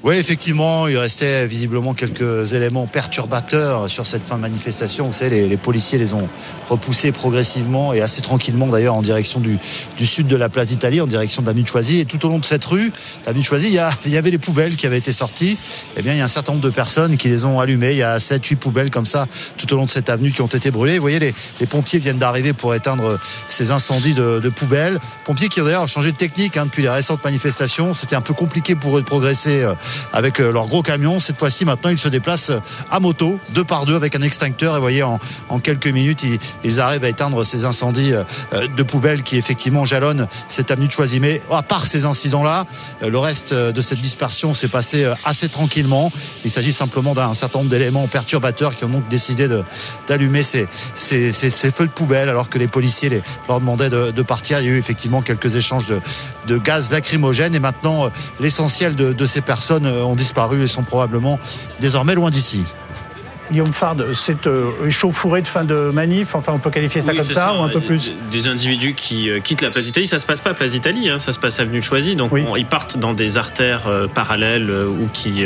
[0.04, 5.06] Oui, effectivement, il restait visiblement quelques éléments perturbateurs sur cette fin de manifestation.
[5.06, 6.28] Vous savez, les, policiers les ont
[6.68, 9.60] repoussés progressivement et assez tranquillement d'ailleurs en direction du,
[10.00, 12.00] du sud de la place d'Italie, en direction de Choisy.
[12.00, 12.92] Et tout au long de cette rue,
[13.28, 15.60] l'avenue Choisy, il y, il y avait les poubelles qui avaient été sorties.
[15.96, 17.92] Eh bien, il y a un certain nombre de personnes qui les ont allumées.
[17.92, 20.42] Il y a 7, 8 poubelles comme ça tout au long de cette avenue qui
[20.42, 20.98] ont été brûlées.
[20.98, 25.00] Vous voyez, les, les pompiers viennent d'arriver pour éteindre ces incendies de, de poubelles.
[25.26, 27.94] Pompiers qui ont d'ailleurs changé de technique hein, depuis les récentes manifestations.
[27.94, 29.76] C'était un peu compliqué pour eux de progresser euh,
[30.14, 31.20] avec euh, leur gros camion.
[31.20, 34.76] Cette fois-ci, maintenant, ils se déplacent euh, à moto, deux par deux, avec un extincteur.
[34.76, 35.20] Et voyez, en,
[35.64, 36.26] quelques minutes,
[36.64, 38.24] ils, arrivent à éteindre ces incendies euh,
[38.76, 41.20] de poubelles qui, effectivement, jalonnent cette avenue de Choisy.
[41.20, 42.66] Mais à part ces incidents-là,
[43.02, 46.12] le reste de cette dispersion s'est passé assez tranquillement.
[46.46, 49.48] Il s'agit simplement d'un certain nombre d'éléments perturbateurs qui ont donc décidé
[50.08, 54.60] d'allumer ces, feux de poubelle alors que les policiers leur demandaient de, de, partir.
[54.62, 56.02] Il y a eu effectivement quelques échanges de,
[56.48, 61.40] de gaz lacrymogène et maintenant l'essentiel de, ces personnes ont disparu et sont probablement
[61.80, 62.64] désormais loin d'ici.
[63.52, 67.26] Guillaume Fard, c'est euh, échauffouré de fin de manif, enfin on peut qualifier ça comme
[67.26, 70.26] ça, ou un peu plus Des individus qui euh, quittent la place d'Italie, ça se
[70.26, 72.98] passe pas à place d'Italie, hein, ça se passe avenue de Choisy, donc ils partent
[72.98, 75.44] dans des artères euh, parallèles ou qui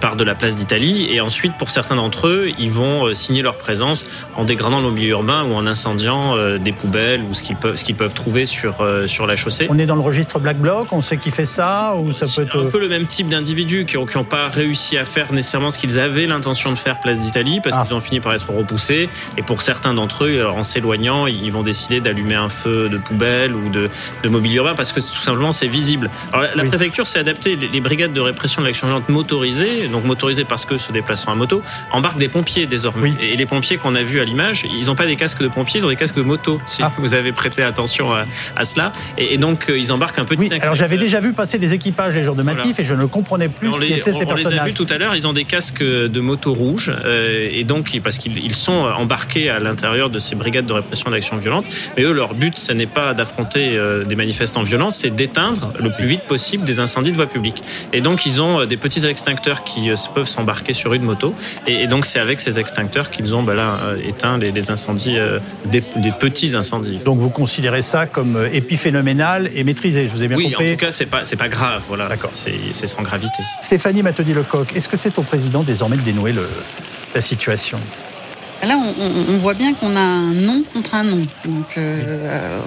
[0.00, 3.56] partent de la place d'Italie, et ensuite pour certains d'entre eux, ils vont signer leur
[3.56, 4.04] présence
[4.36, 8.14] en dégradant le milieu urbain ou en incendiant des poubelles ou ce qu'ils peuvent, peuvent
[8.14, 9.66] trouver sur, sur la chaussée.
[9.70, 12.42] On est dans le registre Black Bloc, on sait qui fait ça, ou ça peut
[12.42, 12.66] être...
[12.66, 15.98] un peu le même type d'individus qui n'ont pas réussi à faire nécessairement ce qu'ils
[15.98, 17.84] avaient l'intention de faire place d'Italie parce ah.
[17.84, 19.08] qu'ils ont fini par être repoussés.
[19.36, 23.54] Et pour certains d'entre eux, en s'éloignant, ils vont décider d'allumer un feu de poubelle
[23.54, 23.90] ou de,
[24.22, 26.10] de mobilier urbain parce que tout simplement c'est visible.
[26.32, 27.56] Alors la, préfecture s'est adaptée.
[27.56, 31.34] Les, brigades de répression de l'action violente motorisées, donc motorisées parce que se déplaçant à
[31.34, 33.14] moto, embarquent des pompiers désormais.
[33.20, 35.80] Et les pompiers qu'on a vus à l'image, ils n'ont pas des casques de pompiers,
[35.80, 36.60] ils ont des casques de moto.
[36.66, 36.92] Si ah.
[36.98, 38.24] vous avez prêté attention à,
[38.56, 38.92] à cela.
[39.16, 40.36] Et, donc euh, ils embarquent un peu.
[40.38, 40.50] Oui.
[40.60, 43.48] Alors j'avais déjà vu passer des équipages les jours de matif et je ne comprenais
[43.48, 44.46] plus ce qui étaient ces personnages.
[44.46, 45.14] On les a vus tout à l'heure.
[45.14, 47.17] Ils ont des casques de moto rouge euh,
[47.50, 51.64] et donc parce qu'ils sont embarqués à l'intérieur de ces brigades de répression d'action violente.
[51.96, 55.90] Mais eux, leur but, ce n'est pas d'affronter euh, des manifestants violents, c'est d'éteindre le
[55.90, 57.62] plus vite possible des incendies de voie publique.
[57.92, 61.34] Et donc, ils ont euh, des petits extincteurs qui peuvent s'embarquer sur une moto.
[61.66, 65.16] Et donc, c'est avec ces extincteurs qu'ils ont bah là, éteint les, incendies,
[65.64, 65.80] des,
[66.18, 66.98] petits incendies.
[67.04, 70.72] Donc, vous considérez ça comme épiphénoménal et maîtrisé, je vous ai bien compris Oui, en
[70.72, 71.82] tout cas, c'est pas, pas grave.
[71.88, 73.42] Voilà, c'est sans gravité.
[73.60, 76.48] Stéphanie Matheny-Lecoq, est-ce que c'est au président désormais de dénouer le,
[77.18, 77.80] la situation
[78.62, 82.58] Là, on, voit bien qu'on a un non contre un non, donc euh,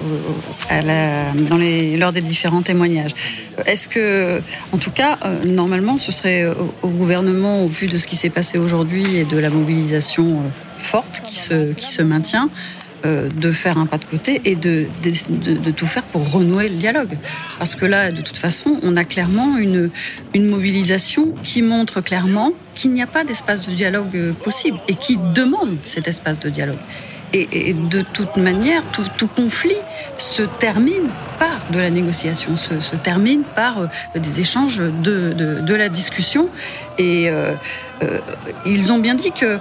[0.70, 3.14] à la, dans les, lors des différents témoignages.
[3.66, 4.40] Est-ce que,
[4.72, 6.46] en tout cas, euh, normalement, ce serait
[6.80, 10.48] au, gouvernement, au vu de ce qui s'est passé aujourd'hui et de la mobilisation euh,
[10.78, 12.48] forte qui se, qui se maintient,
[13.04, 16.76] euh, de faire un pas de côté et de, de, tout faire pour renouer le
[16.76, 17.18] dialogue?
[17.58, 19.90] Parce que là, de toute façon, on a clairement une,
[20.34, 24.94] une mobilisation qui montre clairement qu'il n'y a pas d'espace de dialogue euh, possible et
[24.94, 26.78] qui demande cet espace de dialogue.
[27.34, 29.78] Et, de toute manière, tout, conflit
[30.18, 31.08] se termine
[31.38, 36.50] par de la négociation, se, termine par euh, des échanges de, de, la discussion.
[36.98, 37.30] Et
[38.66, 39.58] ils ont bien dit que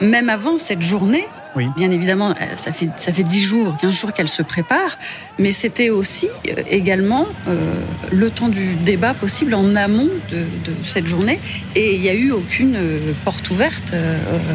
[0.00, 1.66] même avant cette journée, oui.
[1.76, 4.98] Bien évidemment, euh, ça fait ça fait 10 jours, 15 jours qu'elle se prépare,
[5.38, 7.74] mais c'était aussi euh, également euh,
[8.12, 11.40] le temps du débat possible en amont de, de, cette journée,
[11.74, 12.78] et il n'y a eu aucune
[13.24, 13.92] porte ouverte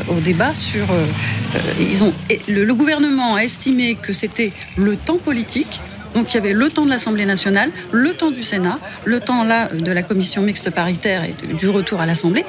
[0.07, 0.87] au débat sur.
[1.79, 2.13] ils ont
[2.47, 5.81] le, le gouvernement a estimé que c'était le temps politique
[6.13, 9.43] donc il y avait le temps de l'Assemblée nationale, le temps du Sénat, le temps
[9.43, 12.45] là de la commission mixte paritaire et du retour à l'Assemblée,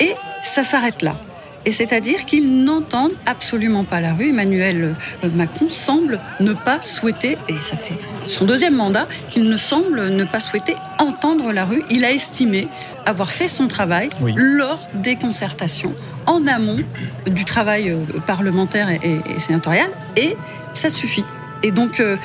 [0.00, 1.20] et ça s'arrête là.
[1.66, 4.30] Et c'est-à-dire qu'ils n'entendent absolument pas la rue.
[4.30, 4.94] Emmanuel
[5.24, 10.08] euh, Macron semble ne pas souhaiter, et ça fait son deuxième mandat, qu'il ne semble
[10.08, 11.82] ne pas souhaiter entendre la rue.
[11.90, 12.68] Il a estimé
[13.04, 15.94] avoir fait son travail lors des concertations
[16.26, 16.78] en amont
[17.26, 20.36] du travail euh, parlementaire et, sénatorial, et
[20.72, 21.24] ça suffit.
[21.62, 22.16] Et donc, euh,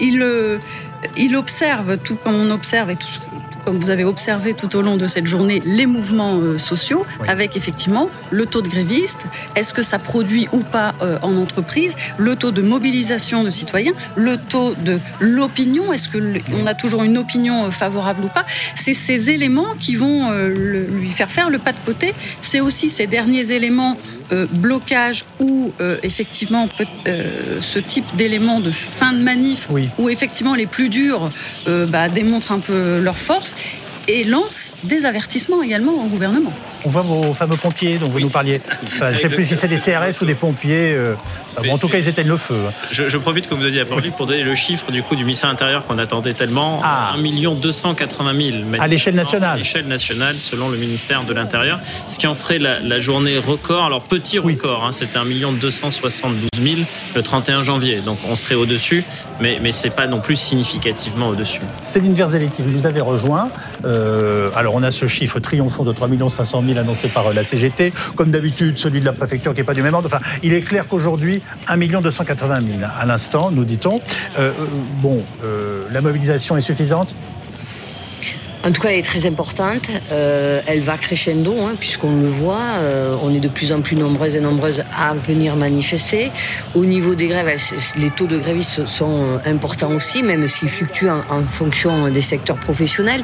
[0.00, 0.24] il,
[1.18, 3.18] il observe, tout comme on observe et tout ce,
[3.66, 7.56] comme vous avez observé tout au long de cette journée, les mouvements euh, sociaux, avec
[7.56, 9.26] effectivement le taux de grévistes,
[9.56, 13.92] est-ce que ça produit ou pas euh, en entreprise, le taux de mobilisation de citoyens,
[14.14, 18.46] le taux de l'opinion, est-ce qu'on a toujours une opinion euh, favorable ou pas?
[18.76, 22.14] C'est ces éléments qui vont lui faire faire le pas de côté.
[22.40, 23.96] C'est aussi ces derniers éléments
[24.50, 26.68] blocage ou effectivement
[27.60, 31.30] ce type d'éléments de fin de manif où effectivement les plus durs
[31.66, 33.54] bah, démontrent un peu leur force
[34.08, 36.52] et lance des avertissements également au gouvernement.
[36.84, 38.60] On voit vos fameux pompiers dont vous nous parliez.
[38.98, 40.92] je ne sais plus si c'est des CRS ou des pompiers.
[40.94, 41.14] Euh,
[41.70, 42.56] en tout cas, ils éteignent le feu.
[42.68, 42.72] Hein.
[42.90, 45.86] Je, profite, comme vous dit à pour donner le chiffre du coup du ministère intérieur
[45.86, 46.80] qu'on attendait tellement.
[46.82, 47.14] Ah.
[47.16, 48.56] 1 280 000.
[48.78, 49.54] À l'échelle nationale.
[49.54, 51.80] À l'échelle nationale, selon le ministère de l'Intérieur.
[52.08, 53.84] Ce qui en ferait la, journée record.
[53.84, 55.24] Alors, petit record, hein, c'était 1
[55.60, 56.76] 272 000
[57.14, 58.00] le 31 janvier.
[58.00, 59.04] Donc, on serait au-dessus,
[59.40, 61.60] mais, mais ce n'est pas non plus significativement au-dessus.
[61.80, 63.50] Céline Verzeletti, vous nous avez rejoint.
[63.84, 67.44] Euh, alors, on a ce chiffre triomphant de 3 500 000 annoncé par euh, la
[67.44, 67.92] CGT.
[68.14, 70.06] Comme d'habitude, celui de la préfecture qui n'est pas du même ordre.
[70.06, 74.00] Enfin, il est clair qu'aujourd'hui, 1 280 000 à l'instant, nous dit-on.
[74.38, 74.52] Euh,
[75.00, 75.22] bon,
[75.90, 77.14] la mobilisation est suffisante?
[78.66, 79.90] En tout cas, elle est très importante.
[80.10, 82.58] Euh, elle va crescendo, hein, puisqu'on le voit.
[82.80, 86.32] Euh, on est de plus en plus nombreuses et nombreuses à venir manifester.
[86.74, 87.60] Au niveau des grèves,
[87.96, 92.56] les taux de grévistes sont euh, importants aussi, même s'ils fluctuent en, fonction des secteurs
[92.56, 93.22] professionnels.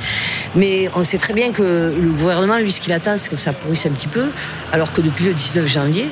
[0.55, 3.53] Mais on sait très bien que le gouvernement, lui, ce qu'il attend, c'est que ça
[3.53, 4.27] pourrisse un petit peu.
[4.71, 6.07] Alors que depuis le 19 janvier,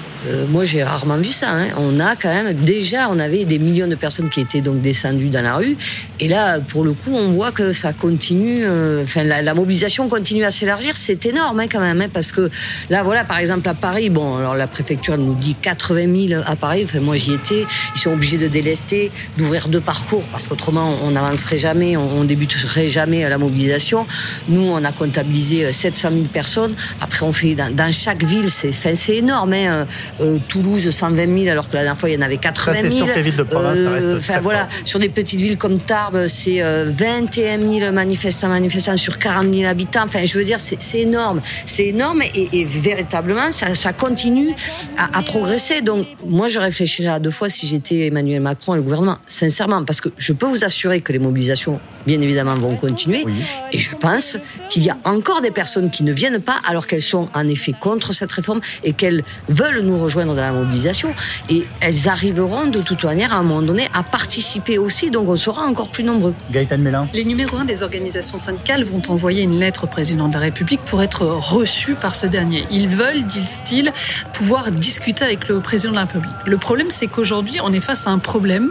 [0.49, 1.51] moi, j'ai rarement vu ça.
[1.51, 1.69] Hein.
[1.79, 5.29] On a quand même déjà, on avait des millions de personnes qui étaient donc descendues
[5.29, 5.77] dans la rue.
[6.19, 8.65] Et là, pour le coup, on voit que ça continue.
[9.03, 12.51] Enfin, la, mobilisation continue à s'élargir, c'est énorme hein, quand même, hein, parce que
[12.89, 16.57] là, voilà, par exemple à Paris, bon, alors la préfecture nous dit 80 000 à
[16.57, 16.83] Paris.
[16.85, 17.67] Enfin, moi, j'y étais.
[17.95, 22.89] Ils sont obligés de délester, d'ouvrir deux parcours, parce qu'autrement, on n'avancerait jamais, on, débuterait
[22.89, 24.07] jamais la mobilisation.
[24.49, 26.75] Nous, on a comptabilisé 700 euh, 000 personnes.
[27.01, 29.53] Après, on fait dans, chaque ville, c'est, c'est énorme.
[29.53, 29.87] Hein,
[30.21, 33.07] euh, Toulouse, 120 000, alors que la dernière fois, il y en avait 80 000.
[33.07, 36.27] Ça, sur villes de province, ça reste enfin, voilà, sur des petites villes comme Tarbes,
[36.27, 40.05] c'est 21 euh, 000 manifestants, manifestants sur 40 000 habitants.
[40.05, 41.41] Enfin, je veux dire, c'est énorme.
[41.67, 44.55] C'est énorme et, véritablement, ça, continue
[44.97, 45.83] à, progresser.
[45.83, 49.85] Donc, moi, je réfléchirais à deux fois si j'étais Emmanuel Macron et le gouvernement, sincèrement,
[49.85, 53.25] parce que je peux vous assurer que les mobilisations, bien évidemment, vont continuer.
[53.73, 54.37] Et je pense
[54.69, 57.73] qu'il y a encore des personnes qui ne viennent pas alors qu'elles sont en effet
[57.79, 61.15] contre cette réforme et qu'elles veulent nous rejoindre dans la mobilisation.
[61.49, 65.11] Et elles arriveront de toute manière à un moment donné à participer aussi.
[65.11, 66.35] Donc, on sera encore plus nombreux.
[66.51, 67.09] Gaëtan Mélin.
[67.13, 70.81] Les numéros 1 des organisations syndicales vont envoyer une lettre au président de la République
[70.85, 72.65] pour être reçus par ce dernier.
[72.71, 73.93] Ils veulent, disent-ils,
[74.33, 76.33] pouvoir discuter avec le président de la République.
[76.47, 78.71] Le problème, c'est qu'aujourd'hui, on est face à un problème,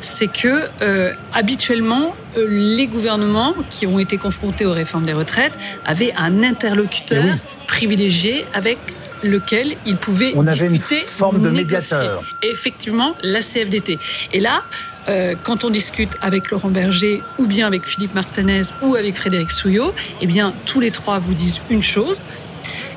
[0.00, 5.56] c'est que euh, habituellement, euh, les gouvernements qui ont été confrontés aux réformes des retraites
[5.84, 8.78] avaient un interlocuteur eh privilégié avec
[9.22, 12.22] lequel ils pouvaient On avait une forme de médiateur.
[12.42, 13.98] Effectivement, la CFDT.
[14.32, 14.62] Et là,
[15.08, 19.50] euh, quand on discute avec Laurent Berger ou bien avec Philippe Martinez ou avec Frédéric
[19.50, 22.22] Souillot, eh bien, tous les trois vous disent une chose.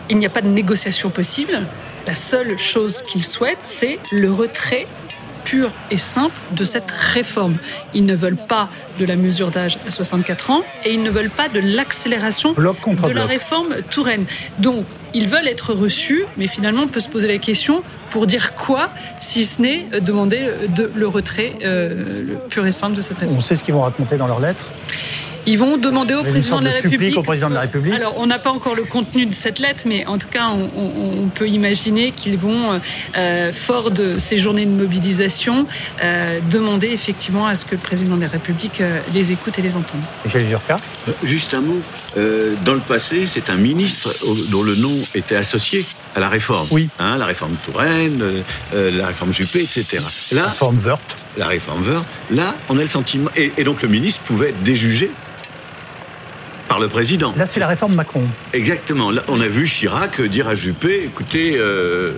[0.09, 1.61] Il n'y a pas de négociation possible.
[2.05, 4.87] La seule chose qu'ils souhaitent, c'est le retrait
[5.45, 7.57] pur et simple de cette réforme.
[7.93, 11.29] Ils ne veulent pas de la mesure d'âge à 64 ans et ils ne veulent
[11.29, 14.25] pas de l'accélération de la réforme Touraine.
[14.59, 18.55] Donc, ils veulent être reçus, mais finalement, on peut se poser la question pour dire
[18.55, 23.17] quoi, si ce n'est demander de, le retrait euh, le pur et simple de cette
[23.17, 23.37] réforme.
[23.37, 24.71] On sait ce qu'ils vont raconter dans leur lettre
[25.45, 27.17] ils vont demander au président de la République.
[27.17, 27.93] au président de la République.
[27.93, 31.29] Alors, on n'a pas encore le contenu de cette lettre, mais en tout cas, on,
[31.33, 32.79] peut imaginer qu'ils vont,
[33.17, 35.65] euh, fort de ces journées de mobilisation,
[36.03, 39.61] euh, demander effectivement à ce que le président de la République euh, les écoute et
[39.61, 40.01] les entende.
[40.25, 40.77] Michel Viorca
[41.23, 41.81] Juste un mot.
[42.15, 44.13] dans le passé, c'est un ministre
[44.51, 46.67] dont le nom était associé à la réforme.
[46.71, 46.89] Oui.
[46.99, 49.99] Hein, la réforme Touraine, la réforme Juppé, etc.
[50.31, 51.17] la réforme Wörth.
[51.37, 52.05] La réforme Wörth.
[52.29, 53.29] Là, on a le sentiment.
[53.35, 54.63] Et, et donc le ministre pouvait être
[56.79, 57.33] le président.
[57.37, 58.23] Là, c'est la réforme Macron.
[58.53, 59.11] Exactement.
[59.11, 62.13] Là, on a vu Chirac dire à Juppé, écoutez, euh,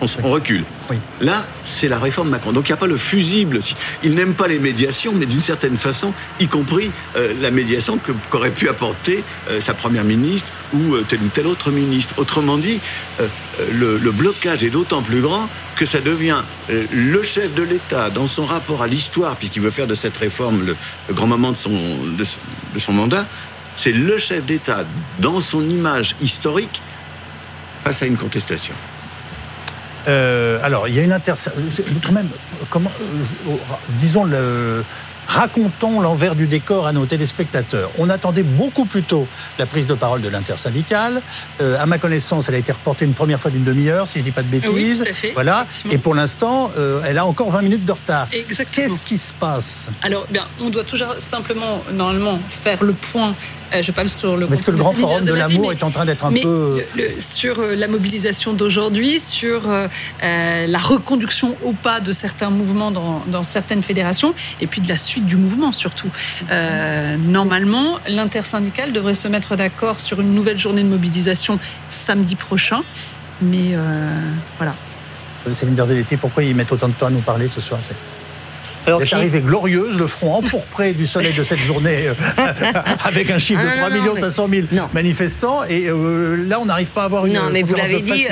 [0.00, 0.64] on, recule.
[0.90, 0.96] Oui.
[1.20, 2.52] Là, c'est la réforme Macron.
[2.52, 3.60] Donc il n'y a pas le fusible.
[4.02, 7.98] Il n'aime pas les médiations, mais d'une certaine façon, y compris euh, la médiation
[8.30, 12.14] qu'aurait pu apporter euh, sa première ministre ou tel ou tel autre ministre.
[12.18, 12.80] Autrement dit,
[13.72, 18.44] le, blocage est d'autant plus grand que ça devient le chef de l'État dans son
[18.44, 20.76] rapport à l'histoire, puisqu'il veut faire de cette réforme le,
[21.14, 23.26] grand moment de son, de son mandat,
[23.76, 24.84] c'est le chef d'État
[25.20, 26.80] dans son image historique
[27.84, 28.74] face à une contestation.
[30.08, 31.34] Euh, alors, il y a une inter...
[32.04, 32.28] Quand même,
[32.70, 33.52] comment, euh,
[33.98, 34.84] disons le
[35.26, 37.90] Racontons l'envers du décor à nos téléspectateurs.
[37.98, 39.26] On attendait beaucoup plus tôt
[39.58, 41.20] la prise de parole de l'intersyndicale.
[41.60, 44.18] Euh, à ma connaissance, elle a été reportée une première fois d'une demi-heure, si je
[44.20, 44.70] ne dis pas de bêtises.
[44.72, 45.66] Oui, tout à fait, voilà.
[45.90, 48.28] Et pour l'instant, euh, elle a encore 20 minutes de retard.
[48.32, 48.86] Exactement.
[48.86, 49.90] Qu'est-ce qui se passe?
[50.02, 53.34] Alors, bien, on doit toujours simplement, normalement, faire le point
[53.72, 54.50] je parle sur le.
[54.52, 56.84] Est-ce que le grand forum de l'amour est en train d'être un peu.
[57.18, 59.86] sur euh, la mobilisation d'aujourd'hui, sur euh,
[60.20, 64.96] la reconduction au pas de certains mouvements dans, dans, certaines fédérations, et puis de la
[64.96, 66.10] suite du mouvement surtout.
[67.18, 72.82] normalement, l'intersyndicale devrait se mettre d'accord sur une nouvelle journée de mobilisation samedi prochain.
[73.42, 73.76] Mais
[74.58, 74.74] voilà.
[75.52, 77.80] Céline Berzelletti, pourquoi ils mettent autant de temps à nous parler ce soir
[78.86, 82.14] alors, Vous arrivée glorieuse, le front empourpré du soleil de cette journée, euh,
[83.04, 85.64] avec un chiffre de 3 ah, 500 000 manifestants.
[85.64, 87.32] Et euh, là, on n'arrive pas à avoir une.
[87.32, 88.26] Non, mais vous l'avez dit,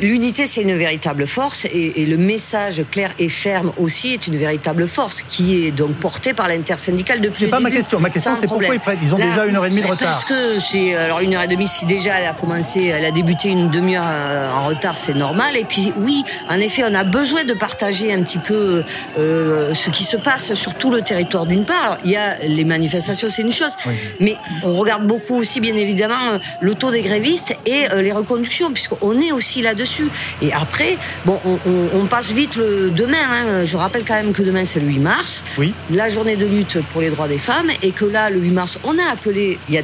[0.00, 1.66] l'unité, c'est une véritable force.
[1.72, 6.34] Et, le message clair et ferme aussi est une véritable force, qui est donc portée
[6.34, 7.46] par l'intersyndicale depuis.
[7.46, 7.98] C'est pas ma question.
[7.98, 10.10] Ma question, c'est pourquoi ils, prennent, ils ont déjà une heure et demie de retard.
[10.10, 10.94] Parce que c'est.
[10.94, 14.04] Alors, une heure et demie, si déjà elle a commencé, elle a débuté une demi-heure
[14.06, 15.56] euh, en retard, c'est normal.
[15.56, 18.84] Et puis, oui, en effet, on a besoin de partager un petit peu
[19.16, 21.98] ce qui se passe sur tout le territoire d'une part.
[22.04, 23.74] Il y a les manifestations, c'est une chose,
[24.20, 28.72] mais on regarde beaucoup aussi, bien évidemment, le taux des grévistes et euh, les reconductions,
[28.72, 30.08] puisqu'on est aussi là-dessus.
[30.42, 33.16] Et après, bon, on, passe vite le demain.
[33.28, 33.64] Hein.
[33.64, 35.74] Je rappelle quand même que demain c'est le 8 mars, oui.
[35.90, 38.78] la journée de lutte pour les droits des femmes, et que là, le 8 mars,
[38.84, 39.82] on a appelé, il y a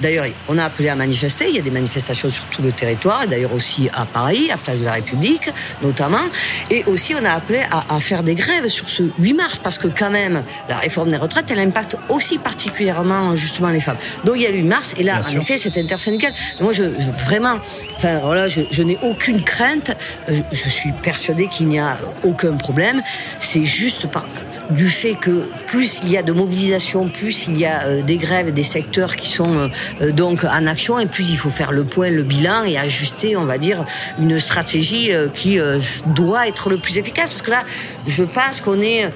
[0.00, 1.48] d'ailleurs, on a appelé à manifester.
[1.48, 4.56] Il y a des manifestations sur tout le territoire, et d'ailleurs aussi à Paris, à
[4.56, 5.50] Place de la République,
[5.82, 6.26] notamment,
[6.70, 9.78] et aussi on a appelé à, à faire des grèves sur ce 8 mars parce
[9.78, 13.96] que quand même, la réforme des retraites, elle impacte aussi particulièrement justement les femmes.
[14.24, 16.32] Donc il y a eu mars, et là, en effet, c'est intersyndical.
[16.60, 16.84] Moi, je,
[17.24, 17.56] vraiment,
[17.96, 19.96] enfin voilà, je, n'ai aucune crainte.
[20.28, 23.02] Je, euh, je suis persuadée qu'il n'y a aucun problème.
[23.40, 24.24] C'est juste par
[24.70, 28.16] du fait que plus il y a de mobilisation, plus il y a euh, des
[28.16, 31.84] grèves, des secteurs qui sont euh, donc en action, et plus il faut faire le
[31.84, 33.84] point, le bilan et ajuster, on va dire,
[34.18, 35.58] une stratégie qui
[36.06, 37.26] doit être le plus efficace.
[37.26, 37.64] Parce que là,
[38.06, 39.10] je pense qu'on est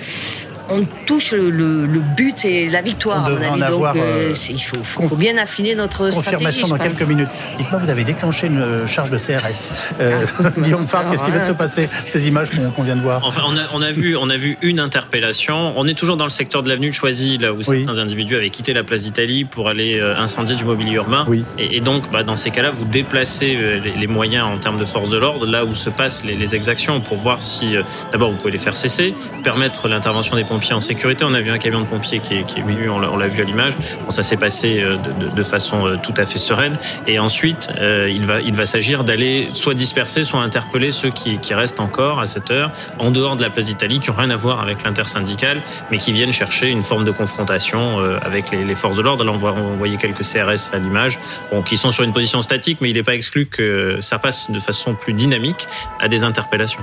[0.70, 3.60] on touche le, but et la victoire, à mon avis.
[3.60, 7.28] Donc, euh, euh, il faut, bien affiner notre confirmation dans quelques minutes.
[7.58, 9.68] Dites-moi, vous avez déclenché une euh, charge de CRS.
[10.00, 10.50] Euh, ah.
[10.58, 13.20] Guillaume Farr, qu'est-ce qui va se passer Ces images qu'on vient de voir?
[13.24, 15.74] Enfin, on a, vu, on a vu une interpellation.
[15.76, 18.50] On est toujours dans le secteur de l'avenue de Choisy, là où certains individus avaient
[18.50, 21.24] quitté la place d'Italie pour aller incendier du mobilier urbain.
[21.28, 21.44] Oui.
[21.58, 25.16] Et, donc, bah, dans ces cas-là, vous déplacez les, moyens en termes de force de
[25.16, 27.74] l'ordre là où se passent les, les exactions pour voir si,
[28.12, 31.24] d'abord, vous pouvez les faire cesser, permettre l'intervention des pompiers en sécurité.
[31.24, 33.76] On a vu un camion de pompiers qui est, venu, on l'a vu à l'image.
[34.04, 36.76] Bon, ça s'est passé euh, de, façon euh, tout à fait sereine.
[37.06, 42.18] Et ensuite, euh, il va, s'agir d'aller soit disperser, soit interpeller ceux qui, restent encore
[42.18, 44.82] à cette heure en dehors de la place d'Italie, qui n'ont rien à voir avec
[44.82, 49.24] l'intersyndicale, mais qui viennent chercher une forme de confrontation avec les, forces de l'ordre.
[49.24, 51.20] Là, on, voit, on voyait quelques CRS à l'image,
[51.64, 54.58] qui sont sur une position statique, mais il n'est pas exclu que ça passe de
[54.58, 55.68] façon plus dynamique
[56.00, 56.82] à des interpellations.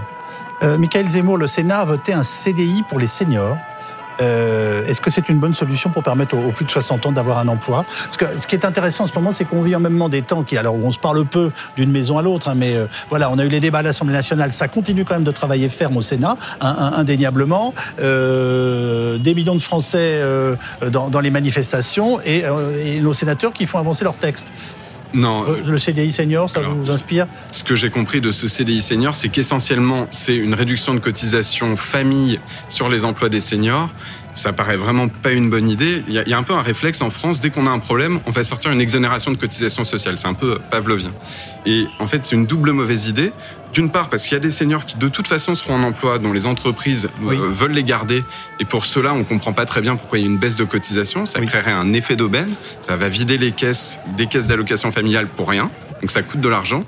[0.63, 3.57] Euh, Michael Zemmour, le Sénat a voté un CDI pour les seniors.
[4.19, 7.39] Euh, Est-ce que c'est une bonne solution pour permettre aux, plus de 60 ans d'avoir
[7.39, 7.85] un emploi?
[7.89, 10.43] Ce qui est intéressant en ce moment, c'est qu'on vit en même temps des temps
[10.43, 13.29] qui, alors où on se parle peu d'une maison à l'autre, hein, mais euh, voilà,
[13.31, 15.97] on a eu les débats à l'Assemblée nationale, ça continue quand même de travailler ferme
[15.97, 17.73] au Sénat, indéniablement.
[17.99, 20.21] Euh, des millions de Français
[20.91, 22.43] dans, les manifestations et
[23.01, 24.51] nos sénateurs qui font avancer leurs textes.
[25.13, 25.45] Non.
[25.47, 29.15] Euh, le CDI senior, ça vous inspire Ce que j'ai compris de ce CDI senior,
[29.15, 33.89] c'est qu'essentiellement, c'est une réduction de cotisation famille sur les emplois des seniors
[34.33, 36.03] ça paraît vraiment pas une bonne idée.
[36.07, 38.31] Il y, a, un peu un réflexe en France, dès qu'on a un problème, on
[38.31, 40.17] va sortir une exonération de cotisation sociale.
[40.17, 41.11] C'est un peu pavlovien.
[41.65, 43.31] Et en fait, c'est une double mauvaise idée.
[43.73, 46.19] D'une part, parce qu'il y a des seniors qui de toute façon seront en emploi,
[46.19, 48.23] dont les entreprises euh, veulent les garder.
[48.59, 50.65] Et pour cela, on comprend pas très bien pourquoi il y a une baisse de
[50.65, 51.25] cotisation.
[51.25, 52.49] Ça créerait un effet d'aubaine.
[52.81, 55.71] Ça va vider les caisses des caisses d'allocation familiale pour rien.
[56.01, 56.83] Donc ça coûte de l'argent.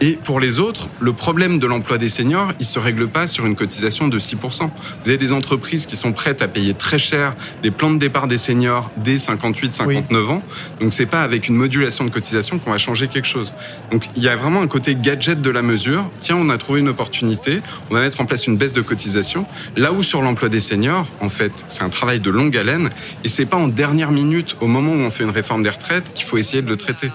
[0.00, 3.46] Et pour les autres, le problème de l'emploi des seniors, il se règle pas sur
[3.46, 4.70] une cotisation de 6%.
[5.02, 8.26] Vous avez des entreprises qui sont prêtes à payer très cher des plans de départ
[8.26, 10.42] des seniors dès 58, 59 ans.
[10.80, 13.54] Donc c'est pas avec une modulation de cotisation qu'on va changer quelque chose.
[13.92, 16.10] Donc il y a vraiment un côté gadget de la mesure.
[16.20, 19.46] Tiens, on a trouvé une opportunité, on va mettre en place une baisse de cotisation.
[19.76, 22.90] Là où sur l'emploi des seniors, en fait, c'est un travail de longue haleine
[23.22, 26.12] et c'est pas en dernière minute, au moment où on fait une réforme des retraites,
[26.14, 27.10] qu'il faut essayer de le traiter.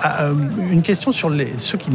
[0.00, 0.34] Ah, euh,
[0.70, 1.90] une question sur les, ceux qui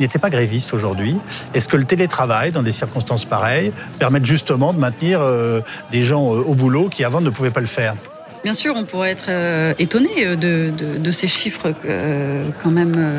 [0.00, 1.16] n'étaient pas grévistes aujourd'hui.
[1.52, 5.60] Est-ce que le télétravail, dans des circonstances pareilles, permet justement de maintenir euh,
[5.92, 7.94] des gens euh, au boulot qui avant ne pouvaient pas le faire?
[8.42, 9.30] Bien sûr, on pourrait être
[9.78, 11.72] étonné de, ces chiffres
[12.62, 13.18] quand même.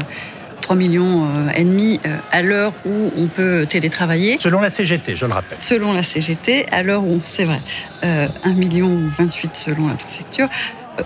[0.61, 1.99] 3 millions et demi
[2.31, 4.37] à l'heure où on peut télétravailler.
[4.39, 5.59] Selon la CGT, je le rappelle.
[5.61, 7.61] Selon la CGT, à l'heure où, c'est vrai,
[8.01, 10.47] 1 million 28 selon la préfecture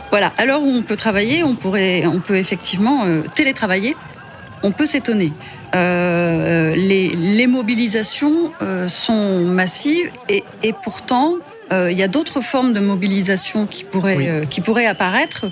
[0.09, 3.95] voilà, à l'heure où on peut travailler, on pourrait, on peut effectivement euh, télétravailler.
[4.61, 5.31] On peut s'étonner.
[5.73, 10.43] Euh, les, mobilisations euh, sont massives et,
[10.83, 11.35] pourtant
[11.71, 15.45] il y a d'autres formes de mobilisation qui pourraient, qui pourraient apparaître.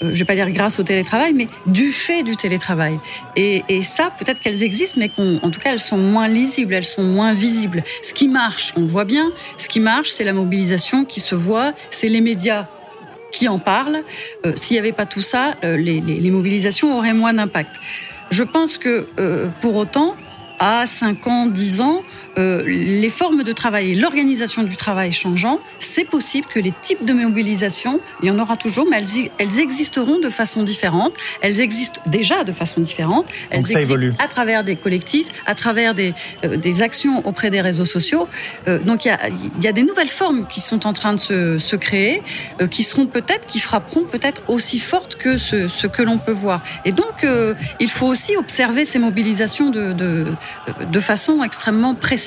[0.00, 3.00] je vais pas dire grâce au télétravail, mais du fait du télétravail.
[3.34, 6.84] Et, et ça, peut-être qu'elles existent, mais qu'en tout cas, elles sont moins lisibles, elles
[6.84, 7.82] sont moins visibles.
[8.04, 11.34] Ce qui marche, on le voit bien, ce qui marche, c'est la mobilisation qui se
[11.34, 12.68] voit, c'est les médias
[13.34, 14.02] qui en parlent.
[14.54, 17.76] S'il n'y avait pas tout ça, les, les, les, mobilisations auraient moins d'impact.
[18.30, 19.06] Je pense que
[19.60, 20.14] pour autant,
[20.58, 22.02] à 5 ans, 10 ans,
[22.38, 27.04] euh, les formes de travail et l'organisation du travail changeant, c'est possible que les types
[27.04, 31.14] de mobilisation, il y en aura toujours, mais elles, elles existeront de façon différente.
[31.42, 33.26] Elles existent déjà de façon différente.
[33.50, 34.14] Elles Donc ça évolue.
[34.18, 36.14] à travers des collectifs, à travers des,
[36.44, 38.28] euh, des actions auprès des réseaux sociaux.
[38.68, 39.20] Euh, donc il y, a,
[39.60, 42.22] y a des nouvelles formes qui sont en train de se, se créer,
[42.60, 46.32] euh, qui seront peut-être, qui frapperont peut-être aussi fortes que ce, ce que l'on peut
[46.32, 46.62] voir.
[46.84, 50.26] Et donc euh, il faut aussi observer ces mobilisations de, de,
[50.90, 52.23] de façon extrêmement précise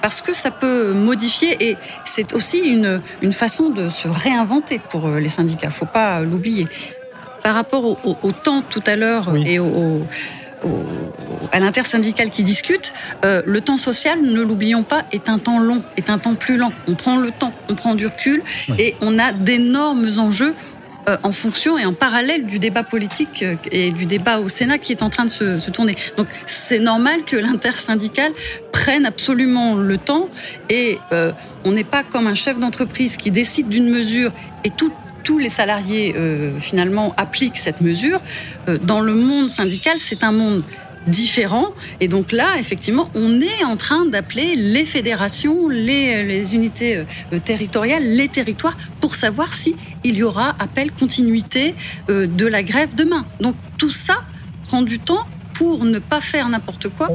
[0.00, 5.08] parce que ça peut modifier et c'est aussi une, une façon de se réinventer pour
[5.08, 5.70] les syndicats.
[5.70, 6.66] Faut pas l'oublier.
[7.42, 9.44] Par rapport au, au, au, temps tout à l'heure oui.
[9.46, 10.02] et au,
[11.52, 12.92] à l'intersyndical qui discute,
[13.24, 16.56] euh, le temps social, ne l'oublions pas, est un temps long, est un temps plus
[16.56, 16.72] lent.
[16.86, 18.74] On prend le temps, on prend du recul oui.
[18.78, 20.77] et on a d'énormes enjeux euh,
[21.22, 24.92] en fonction et en parallèle du débat politique euh, et du débat au Sénat qui
[24.92, 25.94] est en train de se, tourner.
[26.16, 28.32] Donc c'est normal que l'intersyndical
[28.72, 30.28] prenne absolument le temps
[30.68, 31.32] et euh,
[31.64, 34.32] on n'est pas comme un chef d'entreprise qui décide d'une mesure
[34.64, 34.92] et tous
[35.36, 38.20] les salariés euh, finalement appliquent cette mesure.
[38.68, 40.62] Euh, dans le monde syndical, c'est un monde
[41.06, 41.72] différents.
[42.00, 47.38] Et donc là, effectivement, on est en train d'appeler les fédérations, les, les unités euh,
[47.44, 51.74] territoriales, les territoires, pour savoir si il y aura appel continuité
[52.10, 53.24] euh, de la grève demain.
[53.40, 54.22] Donc tout ça
[54.64, 57.08] prend du temps pour ne pas faire n'importe quoi.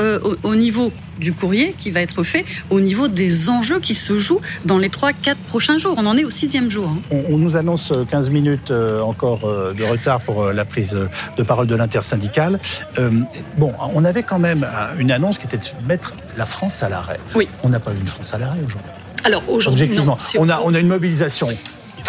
[0.00, 3.94] Euh, au, au, niveau du courrier qui va être fait, au niveau des enjeux qui
[3.94, 5.94] se jouent dans les 3-4 prochains jours.
[5.98, 6.88] On en est au sixième jour.
[6.88, 7.00] Hein.
[7.10, 10.96] On, on, nous annonce 15 minutes euh, encore euh, de retard pour euh, la prise
[11.36, 12.58] de parole de l'intersyndicale.
[12.98, 13.10] Euh,
[13.58, 14.66] bon, on avait quand même
[14.98, 17.20] une annonce qui était de mettre la France à l'arrêt.
[17.34, 17.48] Oui.
[17.62, 18.90] On n'a pas eu une France à l'arrêt aujourd'hui.
[19.24, 21.48] Alors aujourd'hui, Objectivement, si on, on, a, on a une mobilisation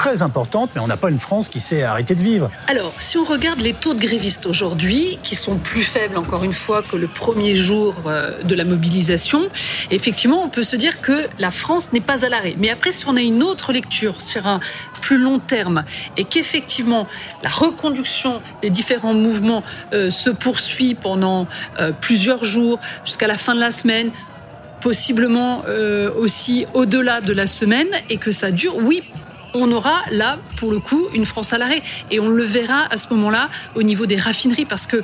[0.01, 2.49] très importante, mais on n'a pas une France qui s'est arrêtée de vivre.
[2.67, 6.53] Alors, si on regarde les taux de grévistes aujourd'hui, qui sont plus faibles, encore une
[6.53, 9.47] fois, que le premier jour euh, de la mobilisation,
[9.91, 12.55] effectivement, on peut se dire que la France n'est pas à l'arrêt.
[12.57, 14.59] Mais après, si on a une autre lecture sur un
[15.03, 15.83] plus long terme
[16.17, 17.07] et qu'effectivement
[17.43, 21.47] la reconduction des différents mouvements euh, se poursuit pendant
[21.79, 24.09] euh, plusieurs jours jusqu'à la fin de la semaine,
[24.81, 25.61] possiblement
[26.17, 29.03] aussi au-delà de la semaine et que ça dure, oui,
[29.53, 31.81] on aura là, pour le coup, une France à l'arrêt.
[32.09, 35.03] Et on le verra à ce moment-là au niveau des raffineries, parce que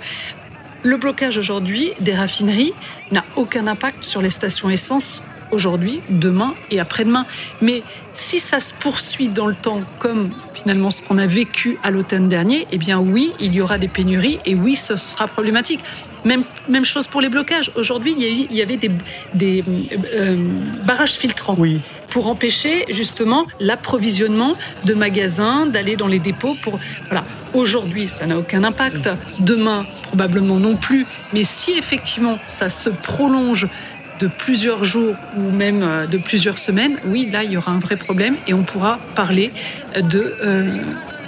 [0.83, 2.73] le blocage aujourd'hui des raffineries
[3.11, 5.21] n'a aucun impact sur les stations essence
[5.51, 7.25] aujourd'hui, demain et après-demain.
[7.61, 7.83] Mais
[8.13, 12.27] si ça se poursuit dans le temps, comme finalement ce qu'on a vécu à l'automne
[12.27, 15.81] dernier, eh bien oui, il y aura des pénuries et oui, ce sera problématique.
[16.25, 17.71] Même, même chose pour les blocages.
[17.75, 18.91] Aujourd'hui, il, y il y avait des,
[19.33, 19.63] des
[20.13, 20.35] euh,
[20.85, 21.79] barrages filtrants oui.
[22.09, 26.55] pour empêcher justement l'approvisionnement de magasins, d'aller dans les dépôts.
[26.61, 27.23] Pour voilà.
[27.53, 29.09] Aujourd'hui, ça n'a aucun impact.
[29.39, 31.05] Demain, probablement non plus.
[31.33, 33.67] Mais si effectivement ça se prolonge
[34.19, 37.97] de plusieurs jours ou même de plusieurs semaines, oui, là, il y aura un vrai
[37.97, 39.51] problème et on pourra parler
[39.95, 40.81] de, euh,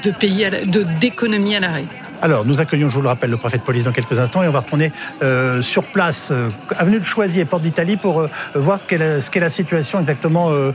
[0.03, 1.85] de pays, à la, de d'économie à l'arrêt.
[2.21, 4.47] Alors, nous accueillons, je vous le rappelle, le préfet de police dans quelques instants et
[4.47, 4.91] on va retourner
[5.23, 9.39] euh, sur place, euh, avenue de Choisy et Porte d'Italie, pour euh, voir ce qu'est
[9.39, 10.71] la situation exactement euh,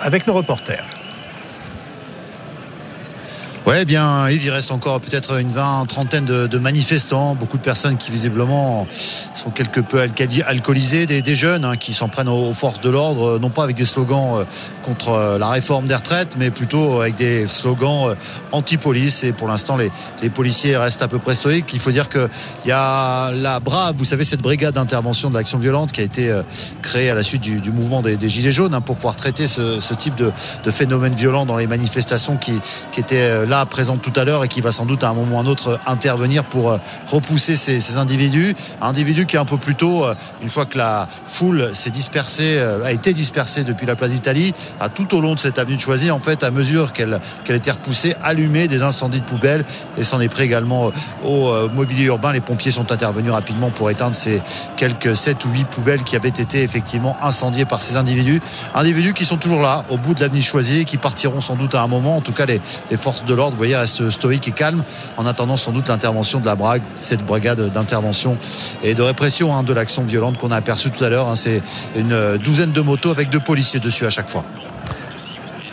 [0.00, 0.84] avec nos reporters.
[3.64, 7.96] Ouais, bien, Yves, il reste encore peut-être une vingt, trentaine de, manifestants, beaucoup de personnes
[7.96, 8.88] qui visiblement
[9.34, 10.04] sont quelque peu
[10.44, 13.84] alcoolisées, des, jeunes hein, qui s'en prennent aux forces de l'ordre, non pas avec des
[13.84, 14.44] slogans euh,
[14.82, 18.14] contre la réforme des retraites, mais plutôt avec des slogans euh,
[18.52, 19.24] anti-police.
[19.24, 19.90] Et pour l'instant, les,
[20.22, 21.72] les, policiers restent à peu près stoïques.
[21.72, 22.28] Il faut dire qu'il
[22.66, 26.30] y a la Brave, vous savez, cette brigade d'intervention de l'action violente qui a été
[26.30, 26.42] euh,
[26.82, 29.46] créée à la suite du, du mouvement des, des, Gilets jaunes hein, pour pouvoir traiter
[29.46, 30.32] ce, ce type de,
[30.64, 32.60] de phénomène violent dans les manifestations qui,
[32.90, 33.02] qui
[33.46, 35.46] là présente tout à l'heure et qui va sans doute à un moment ou un
[35.46, 36.78] autre intervenir pour euh,
[37.08, 38.54] repousser ces, ces individus.
[38.80, 42.84] Individus qui un peu plus tôt, euh, une fois que la foule s'est dispersée, euh,
[42.84, 45.80] a été dispersée depuis la place d'Italie, a tout au long de cette avenue de
[45.80, 49.64] Choisy, en fait, à mesure qu'elle qu'elle était repoussée, allumé des incendies de poubelles
[49.96, 50.90] et s'en est pris également
[51.24, 52.32] au mobilier urbain.
[52.32, 54.42] Les pompiers sont intervenus rapidement pour éteindre ces
[54.76, 58.40] quelques 7 ou 8 poubelles qui avaient été effectivement incendiées par ces individus.
[58.74, 61.82] Individus qui sont toujours là, au bout de l'avenue Choisy, qui partiront sans doute à
[61.82, 62.16] un moment.
[62.16, 62.60] En tout cas, les,
[62.90, 64.82] les forces de l'ordre vous voyez, reste stoïque et calme
[65.16, 68.36] en attendant sans doute l'intervention de la Brague, cette brigade d'intervention
[68.82, 71.28] et de répression hein, de l'action violente qu'on a aperçue tout à l'heure.
[71.28, 71.62] Hein, C'est
[71.96, 74.44] une douzaine de motos avec deux policiers dessus à chaque fois.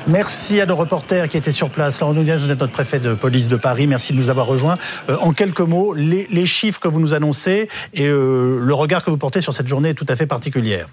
[0.10, 2.00] Merci à nos reporters qui étaient sur place.
[2.00, 3.86] Laurent Nunez, vous êtes notre préfet de police de Paris.
[3.86, 4.76] Merci de nous avoir rejoints.
[5.08, 9.12] Euh, en quelques mots, les, chiffres que vous nous annoncez et euh, le regard que
[9.12, 10.88] vous portez sur cette journée est tout à fait particulière.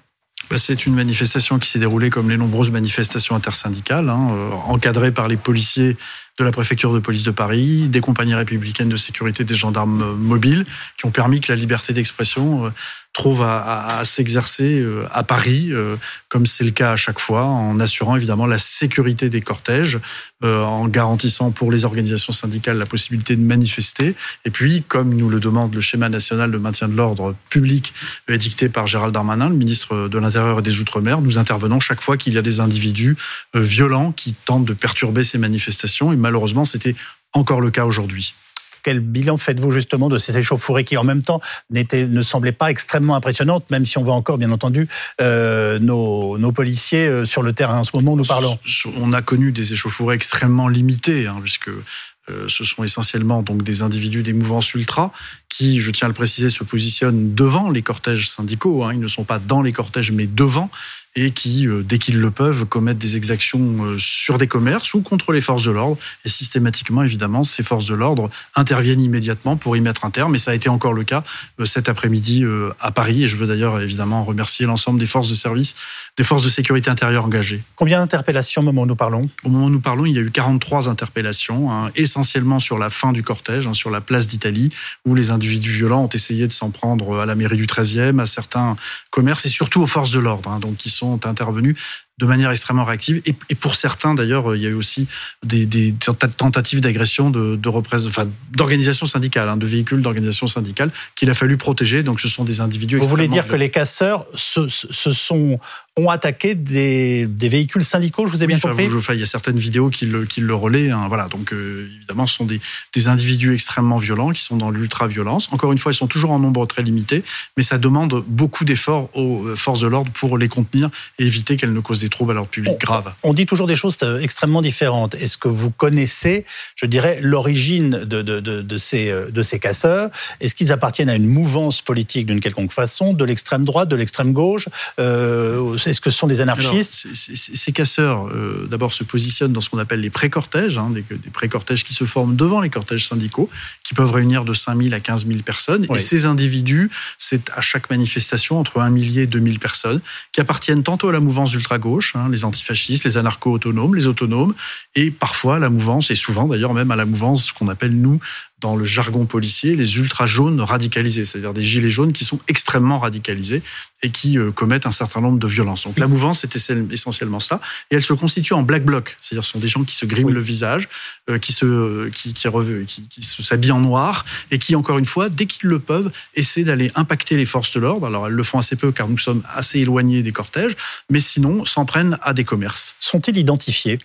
[0.51, 5.13] Bah, c'est une manifestation qui s'est déroulée comme les nombreuses manifestations intersyndicales, hein, euh, encadrées
[5.13, 5.97] par les policiers
[6.39, 10.67] de la préfecture de police de Paris, des compagnies républicaines de sécurité, des gendarmes mobiles,
[10.99, 12.73] qui ont permis que la liberté d'expression
[13.17, 15.97] trouve à, s'exercer euh, à Paris, euh,
[16.29, 19.99] comme c'est le cas à chaque fois, en assurant évidemment la sécurité des cortèges,
[20.45, 24.15] euh, en garantissant pour les organisations syndicales la possibilité de manifester.
[24.45, 27.95] Et puis, comme nous le demande le schéma national de maintien de l'ordre public
[28.29, 32.19] édicté par Gérald Darmanin, le ministre de l'Intérieur et des Outre-mer, nous intervenons chaque fois
[32.19, 33.17] qu'il y a des individus
[33.55, 36.13] violents qui tentent de perturber ces manifestations.
[36.27, 36.95] Malheureusement, c'était
[37.33, 38.35] encore le cas aujourd'hui.
[38.83, 43.17] Quel bilan faites-vous justement de ces échauffourées qui en même temps ne semblaient pas extrêmement
[43.17, 44.89] impressionnantes, même si on voit encore bien entendu
[45.21, 47.79] euh, nos, policiers euh, sur le terrain?
[47.79, 48.59] En ce moment où nous parlons
[49.01, 53.83] On a connu des échauffourées extrêmement limitées, hein, puisque euh, ce sont essentiellement donc des
[53.83, 55.13] individus des mouvances ultra
[55.49, 58.85] qui, je tiens à le préciser, se positionnent devant les cortèges syndicaux.
[58.85, 58.95] Hein.
[58.95, 60.71] Ils ne sont pas dans les cortèges, mais devant
[61.17, 65.01] et qui, euh, dès qu'ils le peuvent, commettent des exactions euh, sur des commerces ou
[65.01, 65.97] contre les forces de l'ordre.
[66.27, 70.35] Et systématiquement, évidemment, ces forces de l'ordre interviennent immédiatement pour y mettre un terme.
[70.35, 71.25] Et ça a été encore le cas
[71.59, 72.45] euh, cet après-midi
[72.81, 73.25] à Paris.
[73.25, 75.75] Et je veux d'ailleurs évidemment remercier l'ensemble des forces de service,
[76.19, 77.63] des forces de sécurité intérieure engagées.
[77.77, 79.31] Combien d'interpellations au moment où nous parlons?
[79.45, 82.91] Au moment où nous parlons, il y a eu 43 interpellations, hein, essentiellement sur la
[82.91, 84.69] fin du cortège, hein, sur la place d'Italie,
[85.07, 88.27] où les individus violents ont essayé de s'en prendre à la mairie du 13e, à
[88.27, 88.77] certains
[89.11, 92.51] commerces et surtout aux forces de l'ordre, hein, donc qui sont sont intervenus de manière
[92.51, 93.21] extrêmement réactive.
[93.27, 95.07] Et, et pour certains, d'ailleurs, il y a eu aussi
[95.45, 95.95] des, des
[96.37, 101.59] tentatives d'agression de, de enfin, d'organisations syndicales, hein, de véhicules d'organisations syndicales qu'il a fallu
[101.59, 102.03] protéger.
[102.03, 102.97] Donc, ce sont des individus.
[102.97, 105.61] Vous voulez dire que les casseurs se, se, sont
[105.99, 108.89] ont attaqué des, des, véhicules syndicaux Je vous ai bien compris.
[108.95, 110.91] Enfin, il y a certaines vidéos qui le, qui le relaient.
[110.91, 111.29] Hein, voilà.
[111.29, 112.61] Donc, euh, évidemment, ce sont des,
[112.95, 115.49] des individus extrêmement violents qui sont dans l'ultra-violence.
[115.53, 117.23] Encore une fois, ils sont toujours en nombre très limité,
[117.57, 121.57] mais ça demande beaucoup d'efforts aux euh, forces de l'ordre pour les contenir et éviter
[121.57, 123.13] qu'elles ne causent des troubles à l'ordre public graves.
[123.23, 125.15] On dit toujours des choses euh, extrêmement différentes.
[125.15, 126.45] Est-ce que vous connaissez,
[126.77, 130.11] je dirais, l'origine de, de, de, de, ces, euh, de ces casseurs?
[130.41, 134.33] Est-ce qu'ils appartiennent à une mouvance politique d'une quelconque façon, de l'extrême droite, de l'extrême
[134.33, 134.69] gauche?
[134.99, 137.07] Euh, Est-ce que ce sont des anarchistes?
[137.15, 138.29] Ces casseurs,
[138.69, 142.05] d'abord, se positionnent dans ce qu'on appelle les pré-cortèges, hein, des, des pré-cortèges qui se
[142.05, 143.49] forment devant les cortèges syndicaux,
[143.83, 145.87] qui peuvent réunir de 5 000 à 15 000 personnes.
[145.95, 150.01] Et ces individus, c'est à chaque manifestation entre 1 millier et 2 000 personnes,
[150.33, 154.55] qui appartiennent tantôt à la mouvance ultra-gauche, Hein, les antifascistes, les anarcho-autonomes, les autonomes,
[154.95, 158.19] et parfois la mouvance, et souvent d'ailleurs même à la mouvance, ce qu'on appelle nous,
[158.59, 163.63] dans le jargon policier, les ultra-jaunes radicalisés, c'est-à-dire des gilets jaunes qui sont extrêmement radicalisés
[164.03, 165.85] et qui euh, commettent un certain nombre de violences.
[165.85, 166.57] Donc la mouvance, c'est
[166.91, 169.95] essentiellement ça, et elle se constitue en black bloc, c'est-à-dire ce sont des gens qui
[169.95, 170.89] se griment le visage,
[171.29, 172.49] euh, qui se qui, qui,
[172.87, 176.11] qui, qui se s'habillent en noir et qui, encore une fois, dès qu'ils le peuvent,
[176.35, 178.07] essaient d'aller impacter les forces de l'ordre.
[178.07, 180.77] Alors elles le font assez peu car nous sommes assez éloignés des cortèges,
[181.11, 182.95] mais sinon s'en prennent à des commerces.
[183.01, 183.99] Sont-ils identifiés?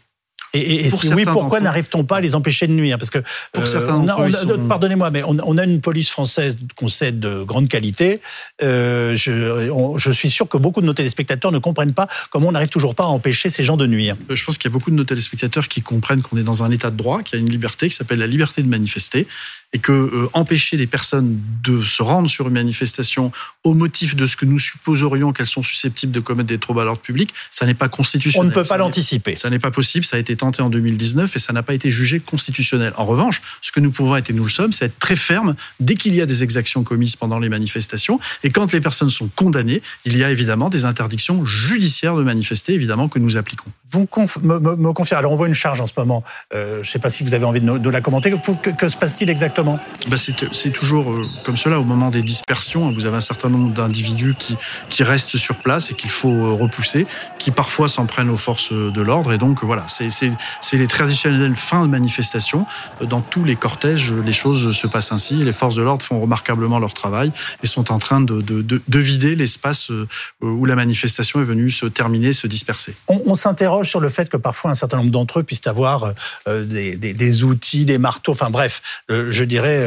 [0.53, 2.97] Et, si oui, pourquoi n'arrive-t-on pas à les empêcher de nuire?
[2.97, 3.19] Parce que
[3.53, 4.05] pour certains
[4.67, 8.19] pardonnez-moi, mais on, a une police française qu'on sait de grande qualité.
[8.61, 12.51] Euh, je, je, suis sûr que beaucoup de nos téléspectateurs ne comprennent pas comment on
[12.51, 14.15] n'arrive toujours pas à empêcher ces gens de nuire.
[14.29, 16.63] Euh, je pense qu'il y a beaucoup de nos téléspectateurs qui comprennent qu'on est dans
[16.63, 19.27] un état de droit, qu'il y a une liberté qui s'appelle la liberté de manifester,
[19.73, 23.31] et que euh, empêcher les personnes de se rendre sur une manifestation
[23.63, 26.83] au motif de ce que nous supposerions qu'elles sont susceptibles de commettre des troubles à
[26.83, 28.47] l'ordre public, ça n'est pas constitutionnel.
[28.47, 29.35] On ne peut pas l'anticiper.
[29.35, 30.03] Ça n'est pas possible.
[30.03, 32.93] Ça a été tenté en 2019 et ça n'a pas été jugé constitutionnel.
[32.97, 35.55] En revanche, ce que nous pouvons être et nous le sommes, c'est être très ferme
[35.79, 39.29] dès qu'il y a des exactions commises pendant les manifestations et quand les personnes sont
[39.35, 43.71] condamnées, il y a évidemment des interdictions judiciaires de manifester, évidemment que nous appliquons.
[43.89, 44.07] Vous
[44.41, 45.17] me, me, confiez.
[45.17, 46.23] Alors on voit une charge en ce moment.
[46.53, 48.31] Euh, je ne sais pas si vous avez envie de, la commenter.
[48.31, 49.60] Que, que se passe-t-il exactement?
[49.63, 52.91] Bah C'est toujours euh, comme cela au moment des dispersions.
[52.91, 54.57] Vous avez un certain nombre d'individus qui,
[54.89, 57.05] qui restent sur place et qu'il faut euh, repousser,
[57.39, 59.33] qui parfois s'en prennent aux forces de l'ordre.
[59.33, 62.65] Et donc voilà, c'est les traditionnelles fins de manifestation.
[63.01, 65.35] Dans tous les cortèges, les choses se passent ainsi.
[65.35, 67.31] Les forces de l'ordre font remarquablement leur travail
[67.63, 70.07] et sont en train de, de, de, vider l'espace euh,
[70.41, 72.93] où la manifestation est venue se terminer, se disperser.
[73.07, 76.13] On, s'interroge sur le fait que parfois un certain nombre d'entre eux puissent avoir
[76.47, 79.85] euh, des, des, des, outils, des marteaux, enfin bref, euh, je dirais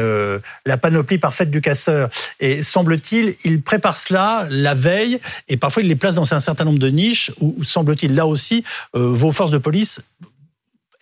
[0.65, 2.09] la panoplie parfaite du casseur.
[2.39, 6.65] Et semble-t-il, ils préparent cela la veille et parfois ils les placent dans un certain
[6.65, 8.63] nombre de niches où, semble-t-il, là aussi,
[8.93, 10.01] vos forces de police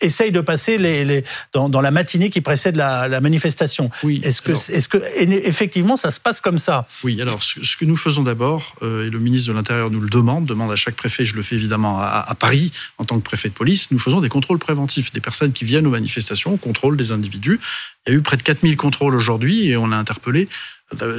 [0.04, 3.90] essaye de passer les, dans, la matinée qui précède la, manifestation.
[4.02, 4.20] Oui.
[4.22, 6.86] Est-ce que, est-ce que effectivement ça se passe comme ça?
[7.02, 7.20] Oui.
[7.20, 10.46] Alors ce, que nous faisons d'abord, euh, et le ministre de l'Intérieur nous le demande,
[10.46, 13.48] demande à chaque préfet, je le fais évidemment à, à, Paris en tant que préfet
[13.48, 16.96] de police, nous faisons des contrôles préventifs des personnes qui viennent aux manifestations, on contrôle
[16.96, 17.60] des individus.
[18.06, 20.46] Il y a eu près de 4000 contrôles aujourd'hui et on a interpellé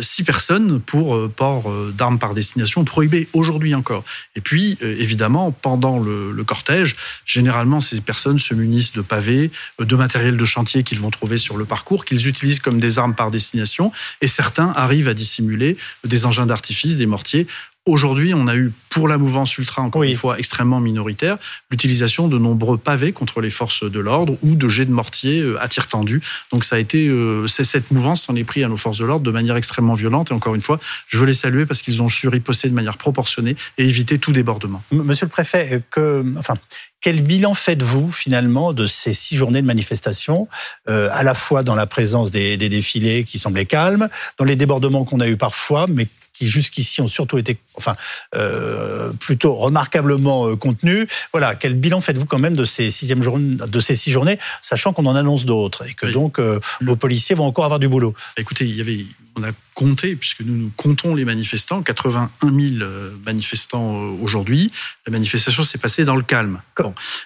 [0.02, 4.04] six personnes pour euh, port euh, d'armes par destination prohibé aujourd'hui encore.
[4.36, 6.96] Et puis, évidemment, pendant le, cortège,
[7.26, 9.50] généralement, ces personnes se munissent de pavés,
[9.80, 13.16] de matériel de chantier qu'ils vont trouver sur le parcours, qu'ils utilisent comme des armes
[13.16, 13.92] par destination,
[14.22, 17.48] et certains arrivent à dissimuler des engins d'artifice, des mortiers
[17.88, 21.38] Aujourd'hui, on a eu, pour la mouvance ultra, encore une fois, extrêmement minoritaire,
[21.70, 25.62] l'utilisation de nombreux pavés contre les forces de l'ordre ou de jets de mortier euh,
[25.62, 26.20] à tir tendu.
[26.52, 29.06] Donc ça a été, euh, c'est cette mouvance s'en est pris à nos forces de
[29.06, 30.32] l'ordre de manière extrêmement violente.
[30.32, 32.98] Et encore une fois, je veux les saluer parce qu'ils ont su riposter de manière
[32.98, 34.82] proportionnée et éviter tout débordement.
[34.90, 36.56] Monsieur le préfet, euh, que, enfin,
[37.02, 40.48] quel bilan faites-vous finalement de ces six journées de manifestation,
[40.88, 44.10] à la fois dans la présence des, des défilés qui semblaient calmes,
[44.40, 47.96] dans les débordements qu'on a eu parfois, mais qui jusqu'ici ont surtout été, enfin,
[48.36, 51.08] euh, plutôt remarquablement euh, contenus.
[51.32, 54.94] Voilà, quel bilan faites-vous quand même de ces sixième journées, de ces six journées, sachant
[54.94, 58.14] qu'on en annonce d'autres et que donc euh, vos policiers vont encore avoir du boulot?
[58.38, 59.06] Écoutez, il y avait
[59.38, 64.72] on a compté, puisque nous, nous comptons les manifestants, 81 000 euh, manifestants euh, aujourd'hui.
[65.06, 66.62] La manifestation s'est passée dans le calme.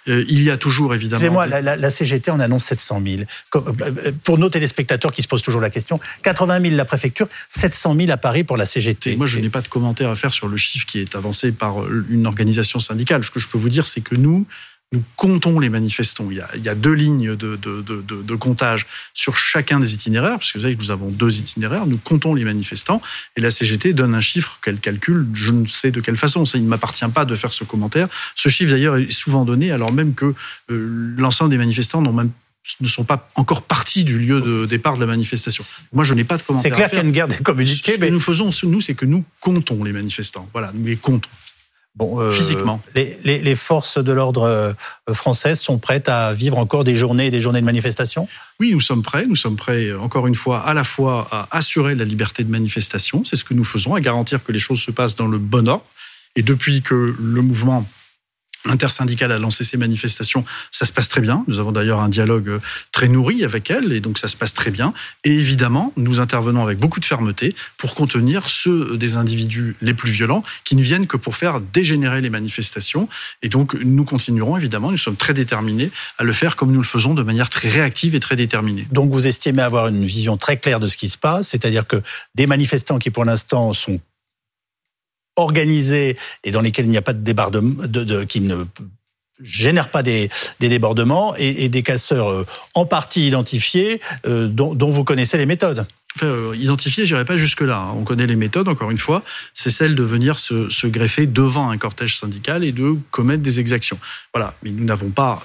[0.07, 1.43] Euh, il y a toujours évidemment.
[1.43, 3.61] Excusez-moi, la, CGT en annonce 700 000.
[4.23, 8.11] Pour nos téléspectateurs qui se posent toujours la question, 80 000 la préfecture, 700 000
[8.11, 9.15] à Paris pour la CGT.
[9.15, 11.87] moi, je n'ai pas de commentaire à faire sur le chiffre qui est avancé par
[12.09, 13.23] une organisation syndicale.
[13.23, 14.47] Ce que je peux vous dire, c'est que nous,
[14.91, 16.29] nous comptons les manifestants.
[16.31, 20.63] Il y a, deux lignes de, de, comptage sur chacun des itinéraires, parce que vous
[20.63, 22.99] savez que nous avons deux itinéraires, nous comptons les manifestants,
[23.35, 26.57] et la CGT donne un chiffre qu'elle calcule, je ne sais de quelle façon, ça,
[26.57, 28.07] il ne m'appartient pas de faire ce commentaire.
[28.35, 30.33] Ce chiffre d'ailleurs est souvent donné alors même que
[30.71, 32.31] euh, l'ensemble des manifestants n'ont même
[32.81, 35.63] ne sont pas encore partis du lieu de départ de la manifestation.
[35.91, 36.71] Moi, je n'ai pas de commentaire.
[36.71, 37.93] C'est clair qu'il y a une guerre des communiqués.
[37.93, 38.07] Ce mais...
[38.07, 40.47] que nous faisons, nous, c'est que nous comptons les manifestants.
[40.53, 41.29] Voilà, nous les comptons.
[41.99, 42.81] Bon, euh, physiquement.
[42.95, 44.73] Les, forces de l'ordre euh,
[45.13, 48.29] françaises sont prêtes à vivre encore des journées et des journées de manifestation?
[48.61, 49.25] Oui, nous sommes prêts.
[49.27, 53.25] Nous sommes prêts, encore une fois, à la fois à assurer la liberté de manifestation,
[53.25, 55.67] c'est ce que nous faisons, à garantir que les choses se passent dans le bon
[55.67, 55.83] ordre.
[56.37, 57.85] Et depuis que le mouvement
[58.65, 61.45] L'intersyndicale a lancé ses manifestations, ça se passe très bien.
[61.47, 62.59] Nous avons d'ailleurs un dialogue euh,
[62.91, 64.93] très nourri avec elle, et donc ça se passe très bien.
[65.23, 70.11] Et évidemment, nous intervenons avec beaucoup de fermeté pour contenir ceux des individus les plus
[70.11, 73.07] violents qui ne viennent que pour faire dégénérer les manifestations.
[73.41, 76.87] Et donc, nous continuerons évidemment, nous sommes très déterminés à le faire comme nous le
[76.87, 78.87] faisons de manière très réactive et très déterminée.
[78.91, 82.01] Donc, vous estimez avoir une vision très claire de ce qui se passe, c'est-à-dire que
[82.35, 83.99] des manifestants qui pour l'instant sont
[85.39, 88.65] organisés et dans lesquels il n'y a pas de débordement, de, qui ne
[89.41, 90.29] génèrent pas des,
[90.59, 95.85] débordements et, des casseurs euh, en partie identifiés euh, dont, vous connaissez les méthodes.
[96.15, 97.77] Enfin, euh, identifier, j'irai pas jusque-là.
[97.77, 97.93] Hein.
[97.95, 99.23] On connaît les méthodes, encore une fois.
[99.53, 103.99] C'est celle de venir se, greffer devant un cortège syndical et de commettre des exactions.
[104.33, 104.55] Voilà.
[104.63, 105.43] Mais nous n'avons pas,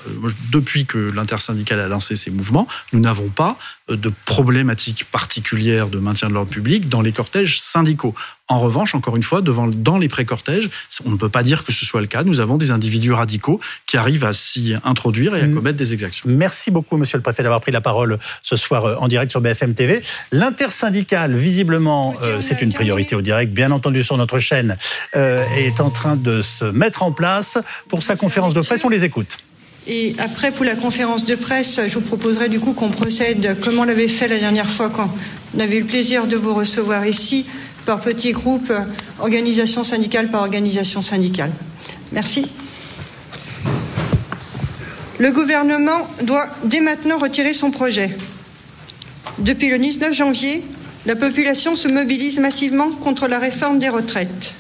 [0.51, 6.31] depuis que l'intersyndicale a lancé ses mouvements, nous n'avons pas de problématiques particulières de maintien
[6.31, 8.15] de l'ordre public dans les cortèges syndicaux.
[8.55, 10.71] En revanche, encore une fois, devant, dans les pré-cortèges,
[11.05, 12.23] on ne peut pas dire que ce soit le cas.
[12.23, 15.55] Nous avons des individus radicaux qui arrivent à s'y introduire et à mm.
[15.57, 16.29] commettre des exactions.
[16.29, 19.41] Merci beaucoup, monsieur le préfet, d'avoir pris la parole ce soir euh, en direct sur
[19.41, 20.03] BFM TV.
[20.31, 24.79] L'intersyndicale, visiblement, euh, c'est une priorité au direct, bien entendu sur notre chaîne,
[25.17, 28.85] euh, est en train de se mettre en place pour sa conférence de presse.
[28.85, 29.39] On les écoute.
[29.89, 33.81] Et après, pour la conférence de presse, je vous proposerai du coup qu'on procède comme
[33.81, 35.13] on l'avait fait la dernière fois quand
[35.57, 37.47] on avait eu le plaisir de vous recevoir ici,
[37.85, 38.73] par petits groupes,
[39.21, 41.53] organisation syndicale par organisation syndicale.
[42.13, 42.47] Merci.
[45.19, 48.11] Le gouvernement doit dès maintenant retirer son projet.
[49.39, 50.63] Depuis le 19 janvier,
[51.07, 54.55] la population se mobilise massivement contre la réforme des retraites.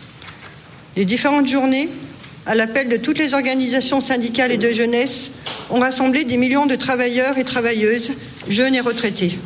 [0.97, 1.89] Les différentes journées
[2.47, 5.33] à l'appel de toutes les organisations syndicales et de jeunesse,
[5.71, 8.13] ont rassemblé des millions de travailleurs et travailleuses,
[8.49, 9.39] jeunes et retraités.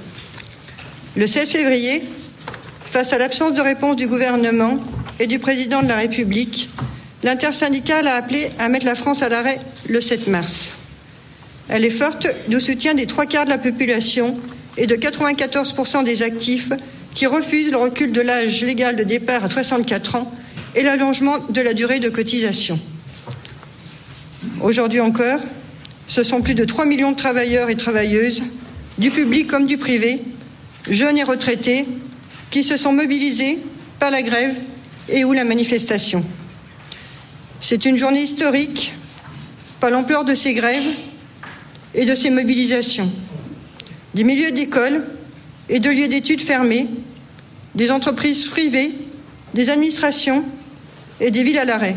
[1.16, 2.03] Le 16 février,
[2.91, 4.78] face à l'absence de réponse du gouvernement
[5.20, 6.70] et du président de la République,
[7.22, 9.59] l'intersyndicale a appelé à mettre la France à l'arrêt
[9.89, 10.72] le 7 mars.
[11.68, 14.39] Elle est forte du soutien des trois quarts de la population
[14.78, 16.70] et de 94% des actifs
[17.14, 20.32] qui refusent le recul de l'âge légal de départ à 64 ans
[20.74, 22.78] et l'allongement de la durée de cotisation.
[24.62, 25.41] Aujourd'hui encore,
[26.07, 28.43] ce sont plus de 3 millions de travailleurs et travailleuses,
[28.97, 30.18] du public comme du privé,
[30.89, 31.84] jeunes et retraités,
[32.51, 33.59] qui se sont mobilisés
[33.99, 34.55] par la grève
[35.09, 36.24] et ou la manifestation.
[37.61, 38.92] C'est une journée historique
[39.80, 40.86] par l'ampleur de ces grèves
[41.94, 43.11] et de ses mobilisations.
[44.14, 45.05] Des milieux d'école
[45.68, 46.86] et de lieux d'études fermés,
[47.74, 48.90] des entreprises privées,
[49.55, 50.44] des administrations
[51.20, 51.96] et des villes à l'arrêt.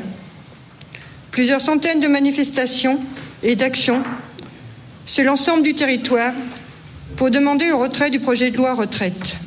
[1.32, 3.00] Plusieurs centaines de manifestations
[3.44, 4.02] et d'actions
[5.06, 6.34] sur l'ensemble du territoire
[7.16, 9.38] pour demander le retrait du projet de loi retraite.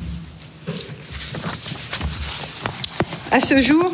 [3.35, 3.91] À ce jour,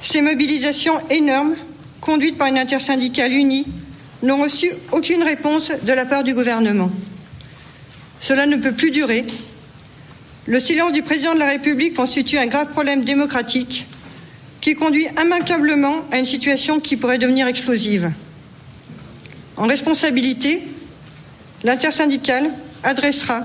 [0.00, 1.56] ces mobilisations énormes,
[2.00, 3.66] conduites par une intersyndicale unie,
[4.22, 6.90] n'ont reçu aucune réponse de la part du gouvernement.
[8.18, 9.26] Cela ne peut plus durer.
[10.46, 13.84] Le silence du président de la République constitue un grave problème démocratique
[14.62, 18.10] qui conduit immanquablement à une situation qui pourrait devenir explosive.
[19.58, 20.62] En responsabilité,
[21.62, 22.48] l'intersyndicale
[22.84, 23.44] adressera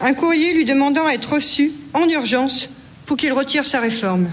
[0.00, 2.70] un courrier lui demandant à être reçu en urgence
[3.06, 4.28] pour qu'il retire sa réforme.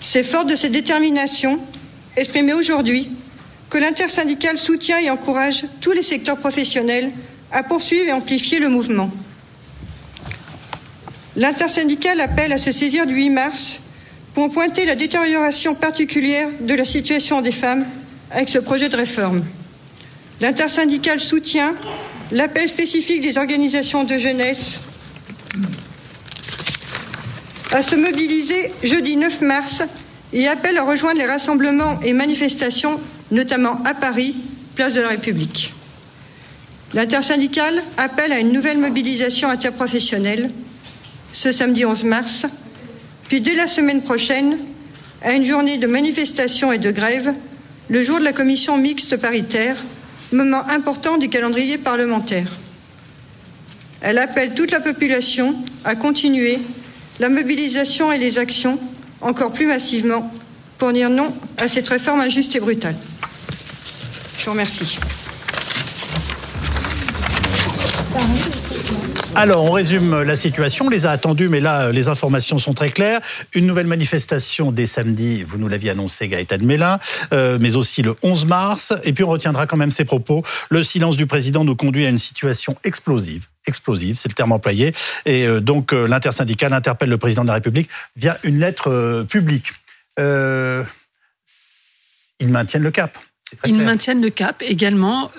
[0.00, 1.58] C'est fort de cette détermination
[2.16, 3.08] exprimée aujourd'hui
[3.70, 7.10] que l'intersyndicale soutient et encourage tous les secteurs professionnels
[7.52, 9.10] à poursuivre et amplifier le mouvement.
[11.36, 13.76] L'intersyndicale appelle à se saisir du 8 mars
[14.34, 17.86] pour pointer la détérioration particulière de la situation des femmes
[18.30, 19.44] avec ce projet de réforme.
[20.40, 21.74] L'intersyndicale soutient
[22.32, 24.80] l'appel spécifique des organisations de jeunesse
[27.76, 29.82] à se mobiliser jeudi 9 mars
[30.32, 32.98] et appelle à rejoindre les rassemblements et manifestations,
[33.30, 34.34] notamment à Paris,
[34.74, 35.74] place de la République.
[36.94, 40.50] L'intersyndicale appelle à une nouvelle mobilisation interprofessionnelle
[41.32, 42.46] ce samedi 11 mars
[43.28, 44.56] puis dès la semaine prochaine,
[45.22, 47.34] à une journée de manifestation et de grève,
[47.88, 49.76] le jour de la commission mixte paritaire,
[50.32, 52.48] moment important du calendrier parlementaire.
[54.00, 56.58] Elle appelle toute la population à continuer
[57.20, 58.78] la mobilisation et les actions
[59.20, 60.32] encore plus massivement
[60.78, 62.96] pour dire non à cette réforme injuste et brutale.
[64.38, 64.98] Je vous remercie.
[69.34, 70.86] Alors, on résume la situation.
[70.86, 73.20] On les a attendus, mais là, les informations sont très claires.
[73.54, 76.98] Une nouvelle manifestation dès samedi, vous nous l'aviez annoncé, Gaëtan Mélin,
[77.34, 78.94] euh, mais aussi le 11 mars.
[79.04, 80.42] Et puis, on retiendra quand même ses propos.
[80.70, 84.92] Le silence du président nous conduit à une situation explosive explosive, c'est le terme employé.
[85.24, 89.72] Et euh, donc, euh, l'intersyndicale interpelle le président de la République via une lettre publique.
[90.18, 90.84] ils
[92.48, 93.18] maintiennent le cap.
[93.64, 95.30] Ils maintiennent le cap également,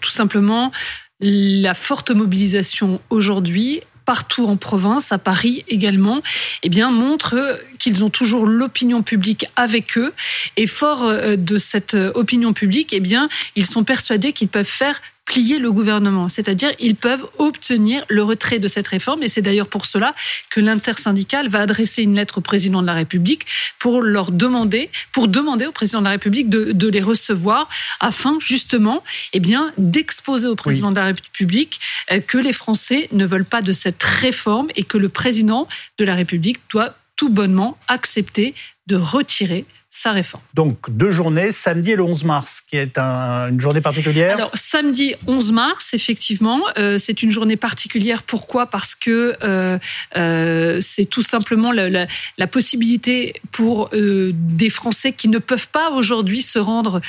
[0.00, 0.72] tout simplement
[1.20, 6.22] la forte mobilisation aujourd'hui partout en province, à Paris également,
[6.62, 10.14] eh bien, montre qu'ils ont toujours l'opinion publique avec eux.
[10.56, 14.64] Et fort euh, de cette euh, opinion publique, eh bien, ils sont persuadés qu'ils peuvent
[14.64, 16.28] faire plier le gouvernement.
[16.28, 19.22] C'est-à-dire, ils peuvent obtenir le retrait de cette réforme.
[19.22, 20.14] Et c'est d'ailleurs pour cela
[20.50, 23.44] que l'intersyndicale va adresser une lettre au président de la République
[23.78, 27.68] pour leur demander, pour demander au président de la République de, de les recevoir
[28.00, 29.02] afin, justement,
[29.32, 31.80] eh bien, d'exposer au président de la République
[32.12, 35.66] euh, que les Français ne veulent pas de cette réforme et que le président
[35.98, 38.54] de la République doit tout bonnement accepter
[38.86, 39.64] de retirer
[39.96, 40.42] sa réforme.
[40.54, 45.14] Donc deux journées, samedi et le 11 mars, qui est une journée particulière Alors samedi
[45.26, 48.22] 11 mars, effectivement, euh, c'est une journée particulière.
[48.22, 48.66] Pourquoi?
[48.66, 49.78] Parce que euh,
[50.16, 52.06] euh, c'est tout simplement la,
[52.46, 57.00] possibilité pour des Français qui ne peuvent pas aujourd'hui se rendre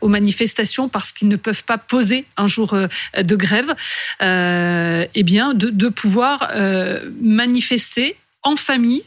[0.00, 2.76] aux manifestations parce qu'ils ne peuvent pas poser un jour
[3.16, 3.74] de grève,
[4.20, 6.52] eh bien de, de pouvoir
[7.20, 9.02] manifester en famille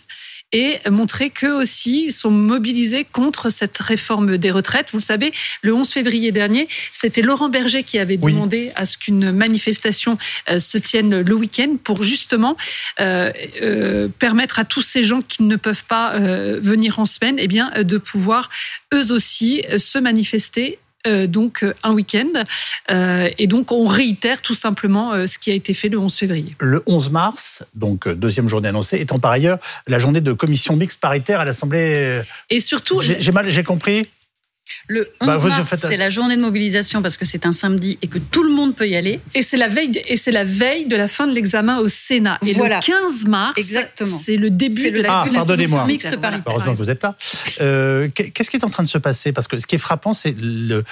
[0.53, 4.87] et montrer qu'eux aussi sont mobilisés contre cette réforme des retraites.
[4.91, 8.97] Vous le savez, le 11 février dernier, c'était Laurent Berger qui avait demandé à ce
[8.97, 10.17] qu'une manifestation
[10.49, 12.55] euh, se tienne le week-end pour justement
[12.99, 13.31] euh,
[13.61, 17.71] euh, permettre à tous ces gens qui ne peuvent pas venir en semaine, eh bien,
[17.83, 18.49] de pouvoir
[18.93, 20.79] eux aussi se manifester
[21.27, 22.43] donc euh, un week-end.
[22.91, 26.55] Euh, et donc on réitère tout simplement ce qui a été fait le 11 février.
[26.59, 30.99] Le 11 mars, donc deuxième journée annoncée, étant par ailleurs la journée de commission mixte
[30.99, 32.21] paritaire à l'Assemblée.
[32.49, 34.07] Et surtout, j'ai mal, j'ai compris.
[34.87, 38.07] Le 11 bah, mars, c'est la journée de mobilisation parce que c'est un samedi et
[38.07, 39.19] que tout le monde peut y aller.
[39.33, 41.87] Et c'est la veille, de, et c'est la veille de la fin de l'examen au
[41.87, 42.39] Sénat.
[42.45, 43.59] Et le 15 mars,
[44.23, 46.43] c'est le début de la ah, mixte paritaire.
[46.47, 47.15] Heureusement que vous êtes là.
[47.61, 49.31] Euh, qu'est-ce qui est en train de se passer?
[49.31, 50.83] Parce que ce qui est frappant, c'est le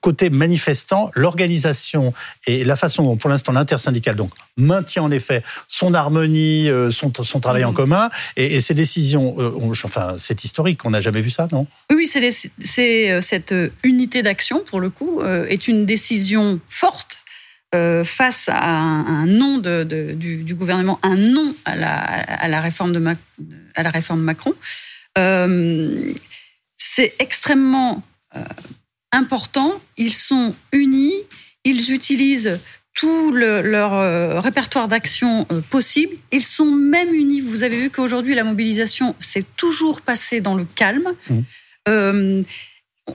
[0.00, 2.12] côté manifestant, l'organisation
[2.46, 7.12] et la façon dont, pour l'instant, l'intersyndicale donc maintient en effet son harmonie, euh, son,
[7.12, 7.74] son travail en mm.
[7.74, 9.34] commun et, et ses décisions.
[9.38, 10.84] Euh, enfin, c'est historique.
[10.84, 11.66] On n'a jamais vu ça, non?
[11.90, 17.18] Oui, c'est euh, cette unité d'action, pour le coup, est une décision forte
[18.04, 19.82] face à un, non de,
[20.14, 23.04] du, gouvernement, un non à la, à la, réforme, de
[23.74, 24.54] à la réforme Macron.
[26.78, 28.04] c'est extrêmement
[29.14, 29.80] important.
[29.96, 31.14] Ils sont unis,
[31.64, 32.58] ils utilisent
[32.94, 36.14] tout leur euh, répertoire d'action euh, possible.
[36.30, 37.40] Ils sont même unis.
[37.40, 41.12] Vous avez vu qu'aujourd'hui, la mobilisation s'est toujours passée dans le calme.
[41.28, 41.38] Mmh.
[41.88, 42.42] Euh,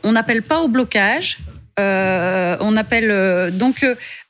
[0.04, 1.39] on n'appelle pas au blocage.
[1.78, 3.12] on appelle
[3.58, 3.86] donc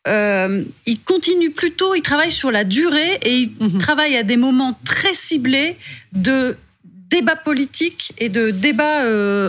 [0.06, 3.78] ils continuent plutôt, ils travaillent sur la durée et ils mmh.
[3.80, 5.76] travaillent à des moments très ciblés
[6.14, 6.56] de
[7.10, 9.04] débat politique et de débat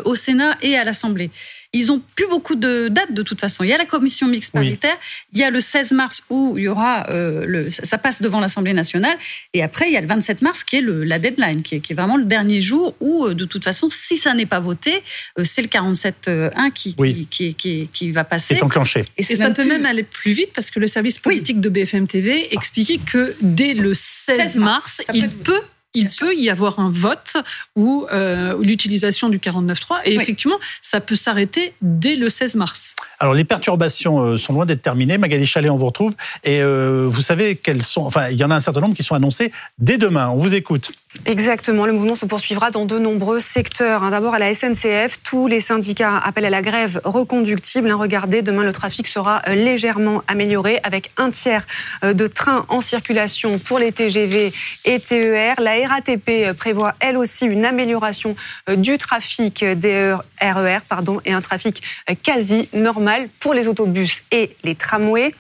[0.05, 1.31] au Sénat et à l'Assemblée.
[1.73, 3.63] Ils ont plus beaucoup de dates de toute façon.
[3.63, 4.97] Il y a la commission mixte paritaire,
[5.33, 8.41] il y a le 16 mars où il y aura euh, le, ça passe devant
[8.41, 9.17] l'Assemblée nationale,
[9.55, 11.81] et après il y a le 27 mars qui est le, la deadline, qui est,
[11.81, 14.59] qui est, vraiment le dernier jour où euh, de toute façon, si ça n'est pas
[14.59, 15.01] voté,
[15.39, 16.97] euh, c'est le 47.1 qui,
[17.31, 18.57] qui, qui, qui, va passer.
[18.57, 19.05] C'est enclenché.
[19.17, 22.53] Et, ça peut même aller plus vite parce que le service politique de BFM TV
[22.53, 25.63] expliquait que dès le 16, mars, il peut
[25.95, 27.37] il peut y avoir un vote
[27.75, 32.95] ou euh, l'utilisation du 49.3 et effectivement, ça peut s'arrêter dès le 16 mars.
[33.19, 35.19] Alors les perturbations euh, sont loin d'être terminées.
[35.19, 36.15] Magali Chalet, on vous retrouve
[36.45, 38.03] et euh, vous savez qu'elles sont.
[38.03, 40.29] Enfin, il y en a un certain nombre qui sont annoncées dès demain.
[40.29, 40.93] On vous écoute.
[41.27, 41.87] Exactement.
[41.87, 44.03] Le mouvement se poursuivra dans de nombreux secteurs.
[44.03, 44.11] Hein.
[44.11, 47.91] D'abord à la SNCF, tous les syndicats appellent à la grève reconductible.
[47.91, 47.97] Hein.
[47.97, 51.67] Regardez, demain le trafic sera légèrement amélioré avec un tiers
[52.03, 54.53] de trains en circulation pour les TGV
[54.85, 55.57] et TER.
[55.61, 58.37] La RATP prévoit elle aussi une amélioration
[58.69, 64.23] euh, du trafic des RER pardon, et un trafic euh, quasi normal pour les autobus
[64.33, 65.35] et les tramways.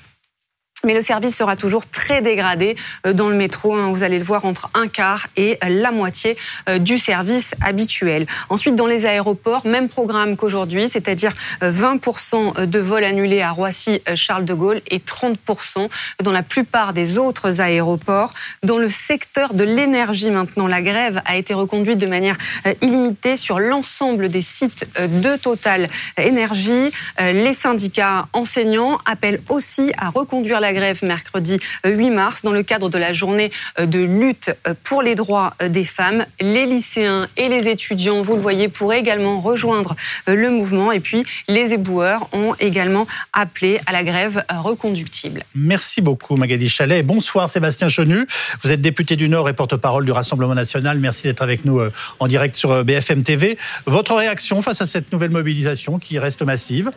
[0.85, 2.76] Mais le service sera toujours très dégradé
[3.07, 3.74] euh, dans le métro.
[3.74, 3.91] Hein.
[3.93, 6.37] Vous allez le voir entre un quart et la moitié
[6.68, 8.26] euh, du service habituel.
[8.49, 14.01] Ensuite, dans les aéroports, même programme qu'aujourd'hui, c'est-à-dire 20% euh, de vols annulés à Roissy,
[14.14, 15.89] Charles de Gaulle et 30%
[16.22, 18.33] dans la plupart des autres aéroports.
[18.62, 22.37] Dans le secteur de l'énergie maintenant, la grève a été reconduite de manière
[22.81, 26.91] illimitée sur l'ensemble des sites de Total Énergie.
[27.18, 32.62] Les syndicats enseignants appellent aussi à reconduire la grève mercredi 8 euh, mars dans le
[32.62, 36.24] cadre de la journée euh, de lutte euh, pour les droits des femmes.
[36.40, 39.96] Les lycéens et les étudiants, vous le voyez, pourraient également rejoindre
[40.26, 40.92] le mouvement.
[40.92, 45.40] Et puis, les éboueurs ont également appelé à la grève reconductible.
[45.54, 47.04] Merci beaucoup, Magali Chalet.
[47.04, 48.26] Bonsoir, Sébastien Chenu.
[48.62, 50.98] Vous êtes député du Nord et porte-parole du Rassemblement national.
[50.98, 51.80] Merci d'être avec nous
[52.18, 53.58] en direct sur BFM TV.
[53.86, 56.90] Votre réaction face à cette nouvelle mobilisation qui reste massive?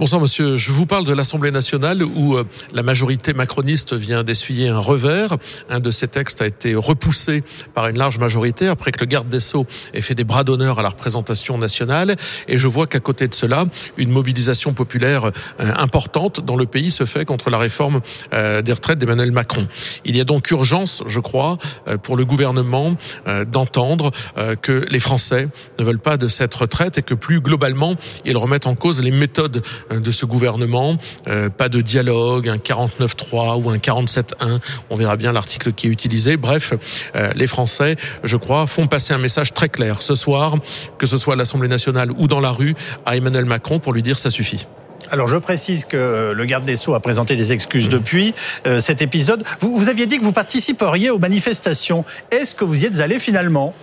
[0.00, 4.68] Bonsoir monsieur, je vous parle de l'Assemblée nationale où euh, la majorité macroniste vient d'essuyer
[4.68, 5.36] un revers.
[5.68, 7.44] Un de ses textes a été repoussé
[7.74, 10.78] par une large majorité après que le garde des Sceaux ait fait des bras d'honneur
[10.78, 12.16] à la représentation nationale.
[12.48, 13.66] Et je vois qu'à côté de cela,
[13.98, 15.30] une mobilisation populaire euh,
[15.76, 18.00] importante dans le pays se fait contre la réforme
[18.32, 19.68] euh, des retraites d'Emmanuel Macron.
[20.06, 21.58] Il y a donc urgence, je crois,
[22.02, 22.96] pour le gouvernement
[23.52, 24.12] d'entendre
[24.62, 25.48] que les Français
[25.78, 29.10] ne veulent pas de cette retraite et que plus globalement, ils remettent en cause les
[29.10, 30.96] méthodes de ce gouvernement.
[31.28, 34.60] Euh, pas de dialogue, un 49.3 ou un 47.1.
[34.90, 36.36] On verra bien l'article qui est utilisé.
[36.36, 36.74] Bref,
[37.16, 40.56] euh, les Français, je crois, font passer un message très clair ce soir,
[40.98, 42.74] que ce soit à l'Assemblée nationale ou dans la rue,
[43.06, 44.66] à Emmanuel Macron pour lui dire ça suffit.
[45.10, 48.34] Alors je précise que le garde des Sceaux a présenté des excuses depuis
[48.66, 49.42] euh, cet épisode.
[49.58, 52.04] Vous, vous aviez dit que vous participeriez aux manifestations.
[52.30, 53.74] Est-ce que vous y êtes allé finalement?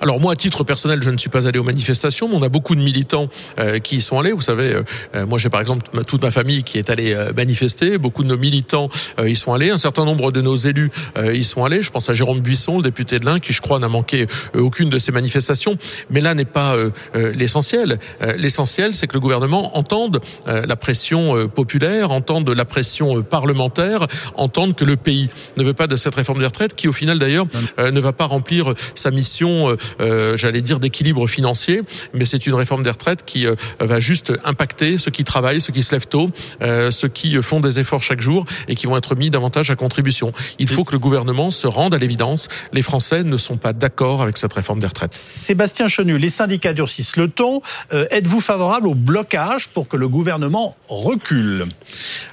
[0.00, 2.48] Alors moi, à titre personnel, je ne suis pas allé aux manifestations, mais on a
[2.48, 3.28] beaucoup de militants
[3.58, 4.32] euh, qui y sont allés.
[4.32, 4.82] Vous savez, euh,
[5.14, 7.98] euh, moi j'ai par exemple toute ma famille qui est allée manifester.
[7.98, 8.88] Beaucoup de nos militants
[9.24, 9.70] y sont allés.
[9.70, 10.90] Un certain nombre de nos élus
[11.32, 11.82] y sont allés.
[11.82, 14.90] Je pense à Jérôme Buisson, le député de l'Ain, qui je crois n'a manqué aucune
[14.90, 15.76] de ces manifestations.
[16.10, 16.74] Mais là n'est pas
[17.14, 17.98] l'essentiel.
[18.36, 24.84] L'essentiel, c'est que le gouvernement entende la pression populaire, entende la pression parlementaire, entende que
[24.84, 27.46] le pays ne veut pas de cette réforme des retraites, qui au final d'ailleurs
[27.78, 32.82] ne va pas remplir sa mission euh, j'allais dire, d'équilibre financier, mais c'est une réforme
[32.82, 36.30] des retraites qui euh, va juste impacter ceux qui travaillent, ceux qui se lèvent tôt,
[36.62, 39.76] euh, ceux qui font des efforts chaque jour et qui vont être mis davantage à
[39.76, 40.32] contribution.
[40.58, 42.48] Il faut que le gouvernement se rende à l'évidence.
[42.72, 45.12] Les Français ne sont pas d'accord avec cette réforme des retraites.
[45.12, 47.60] Sébastien Chenu, les syndicats durcissent le ton.
[47.90, 51.66] Êtes-vous favorable au blocage pour que le gouvernement recule?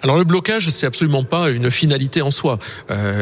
[0.01, 2.59] Alors le blocage, c'est absolument pas une finalité en soi.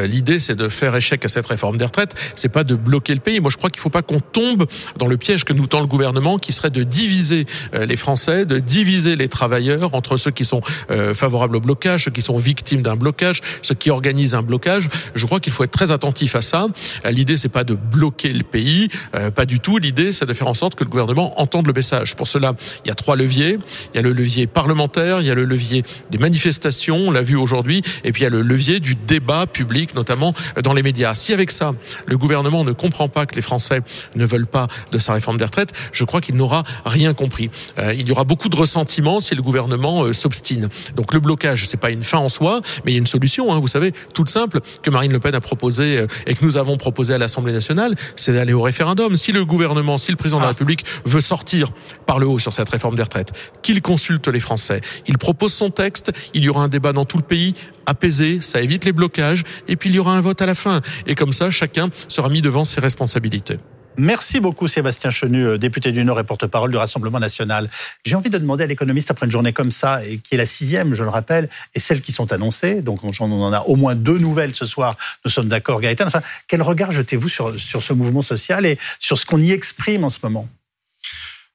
[0.05, 2.13] L'idée, c'est de faire échec à cette réforme des retraites.
[2.35, 3.39] C'est pas de bloquer le pays.
[3.39, 4.65] Moi, je crois qu'il faut pas qu'on tombe
[4.97, 8.45] dans le piège que nous tend le gouvernement, qui serait de diviser euh, les Français,
[8.45, 12.37] de diviser les travailleurs entre ceux qui sont euh, favorables au blocage, ceux qui sont
[12.37, 14.89] victimes d'un blocage, ceux qui organisent un blocage.
[15.15, 16.67] Je crois qu'il faut être très attentif à ça.
[17.05, 18.89] Euh, l'idée, c'est pas de bloquer le pays,
[19.35, 19.77] pas du tout.
[19.77, 22.15] L'idée, c'est de faire en sorte que le gouvernement entende le message.
[22.15, 23.59] Pour cela, il y a trois leviers.
[23.93, 27.21] Il y a le levier parlementaire, il y a le levier des manifestations, on l'a
[27.21, 30.33] vu aujourd'hui, et puis il y a le levier du débat public, notamment
[30.63, 31.13] dans les médias.
[31.13, 31.73] Si avec ça,
[32.05, 33.81] le gouvernement ne comprend pas que les Français
[34.15, 37.49] ne veulent pas de sa réforme des retraites, je crois qu'il n'aura rien compris.
[37.77, 40.69] Euh, il y aura beaucoup de ressentiment si le gouvernement euh, s'obstine.
[40.95, 43.53] Donc le blocage, c'est pas une fin en soi, mais il y a une solution.
[43.53, 46.57] Hein, vous savez, toute simple que Marine Le Pen a proposé euh, et que nous
[46.57, 49.15] avons proposé à l'Assemblée nationale, c'est d'aller au référendum.
[49.17, 50.51] Si le gouvernement, si le président de la ah.
[50.51, 51.71] République veut sortir
[52.05, 53.31] par le haut sur cette réforme des retraites,
[53.61, 54.81] qu'il consulte les Français.
[55.07, 56.11] Il propose son texte.
[56.33, 57.53] Il y aura un débat dans tout le pays
[57.85, 60.81] apaisé, ça évite les blocages, et puis il y aura un vote à la fin.
[61.07, 63.57] Et comme ça, chacun sera mis devant ses responsabilités.
[63.97, 67.69] Merci beaucoup Sébastien Chenu, euh, député du Nord et porte-parole du Rassemblement national.
[68.05, 70.45] J'ai envie de demander à l'économiste, après une journée comme ça, et qui est la
[70.45, 73.95] sixième, je le rappelle, et celles qui sont annoncées, donc on en a au moins
[73.95, 77.91] deux nouvelles ce soir, nous sommes d'accord Gaëtan, enfin, quel regard jetez-vous sur, sur ce
[77.91, 80.47] mouvement social et sur ce qu'on y exprime en ce moment?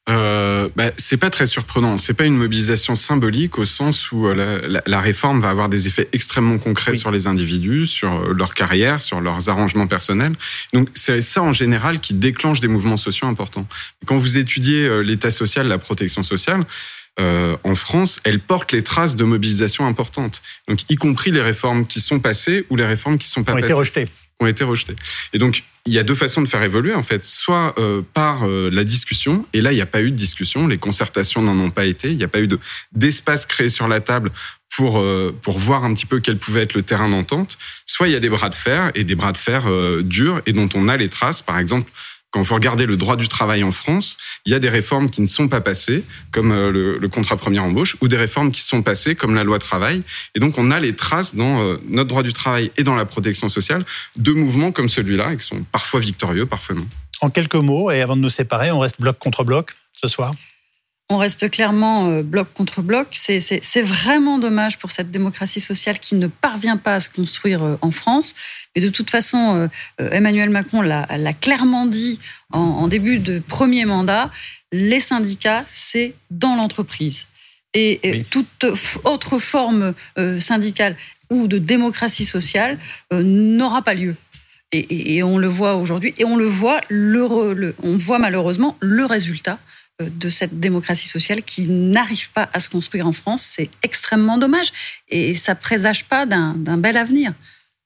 [0.09, 1.97] Euh, bah, c'est pas très surprenant.
[1.97, 5.89] C'est pas une mobilisation symbolique au sens où euh, la, la, réforme va avoir des
[5.89, 10.35] effets extrêmement concrets sur les individus, sur euh, leur carrière, sur leurs arrangements personnels.
[10.73, 13.67] Donc c'est ça en général qui déclenche des mouvements sociaux importants.
[14.07, 16.63] Quand vous étudiez euh, l'état social, la protection sociale,
[17.19, 20.43] euh, en France, elle porte les traces de mobilisation importantes.
[20.69, 23.55] Donc, y compris les réformes qui sont passées ou les réformes qui sont pas ont
[23.57, 23.67] passées.
[23.67, 24.09] Été rejetées.
[24.41, 24.95] Ont été rejetées.
[25.33, 27.25] Et donc, il y a deux façons de faire évoluer en fait.
[27.25, 30.67] Soit euh, par euh, la discussion, et là il n'y a pas eu de discussion,
[30.67, 32.59] les concertations n'en ont pas été, il n'y a pas eu de
[32.93, 34.31] d'espace créé sur la table
[34.77, 37.57] pour euh, pour voir un petit peu quel pouvait être le terrain d'entente.
[37.87, 39.65] Soit il y a des bras de fer et des bras de fer
[40.03, 41.41] durs et dont on a les traces.
[41.41, 41.91] Par exemple,
[42.31, 45.23] quand vous regardez le droit du travail en France, il y a des réformes qui
[45.23, 48.83] ne sont pas passées, comme euh, le, contrat première embauche, ou des réformes qui sont
[48.83, 50.03] passées, comme la loi travail.
[50.35, 53.07] Et donc, on a les traces dans euh, notre droit du travail et dans la
[53.07, 53.85] protection sociale
[54.17, 56.87] de mouvements comme celui-là, qui sont parfois victorieux, parfois non.
[57.23, 60.35] En quelques mots, et avant de nous séparer, on reste bloc contre bloc ce soir?
[61.09, 63.09] On reste clairement euh, bloc contre bloc.
[63.13, 67.79] C'est vraiment dommage pour cette démocratie sociale qui ne parvient pas à se construire euh,
[67.81, 68.35] en France.
[68.75, 69.69] Mais de toute façon,
[70.01, 71.07] euh, Emmanuel Macron l'a
[71.41, 72.19] clairement dit
[72.53, 74.31] en, début de premier mandat,
[74.73, 77.27] les syndicats, c'est dans l'entreprise.
[77.75, 78.65] Et, toute
[79.05, 79.93] autre forme
[80.39, 80.97] syndicale
[81.31, 82.79] ou de démocratie sociale
[83.13, 84.17] n'aura pas lieu.
[84.73, 89.59] Et, on le voit aujourd'hui, et on le voit, le, on voit malheureusement le résultat
[90.01, 93.43] de cette démocratie sociale qui n'arrive pas à se construire en France.
[93.43, 94.69] C'est extrêmement dommage
[95.09, 97.33] et ça présage pas d'un bel avenir.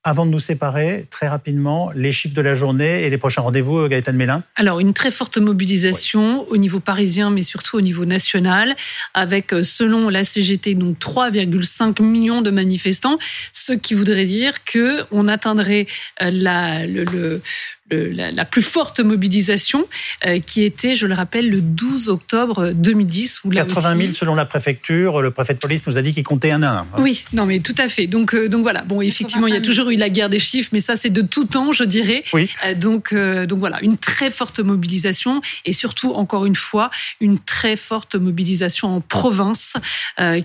[0.03, 3.81] Avant de nous séparer, très rapidement, les chiffres de la journée et les prochains rendez-vous,
[3.81, 8.07] euh, Gaëtan Mélin Alors, une très forte mobilisation au niveau parisien, mais surtout au niveau
[8.07, 8.75] national,
[9.13, 13.19] avec, euh, selon la CGT, donc 3,5 millions de manifestants,
[13.53, 15.87] ce qui voudrait dire qu'on atteindrait
[16.19, 17.43] la, le,
[17.91, 19.87] la, plus forte mobilisation,
[20.27, 23.41] euh, qui était, je le rappelle, le 12 octobre 2010.
[23.45, 25.21] Où 80 000 selon la préfecture.
[25.23, 26.87] Le préfet de police nous a dit qu'il comptait un à un.
[26.99, 28.07] Oui, non, mais tout à fait.
[28.07, 28.83] Donc, euh, donc voilà.
[28.83, 31.23] Bon, effectivement, il y a toujours eu la guerre des chiffres, mais ça, c'est de
[31.23, 32.25] tout temps, je dirais.
[32.33, 32.49] Oui.
[32.67, 37.77] Euh, donc, donc voilà, une très forte mobilisation et surtout, encore une fois, une très
[37.77, 39.75] forte mobilisation en province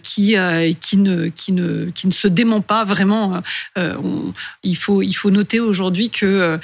[0.04, 0.36] qui,
[0.82, 3.42] qui, ne, qui, ne, qui ne se dément pas vraiment.
[4.64, 6.60] il, faut, il faut noter aujourd'hui que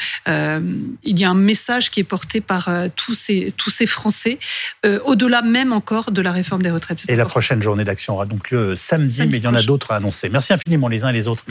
[1.04, 4.40] il y a un message qui est porté par euh, tous ces, tous ces Français,
[4.86, 7.04] euh, au-delà même encore de la réforme des retraites.
[7.08, 9.64] Et la prochaine journée d'action aura donc lieu samedi, samedi mais il y en a
[9.64, 10.30] d'autres à annoncer.
[10.30, 11.44] Merci infiniment les uns et les autres.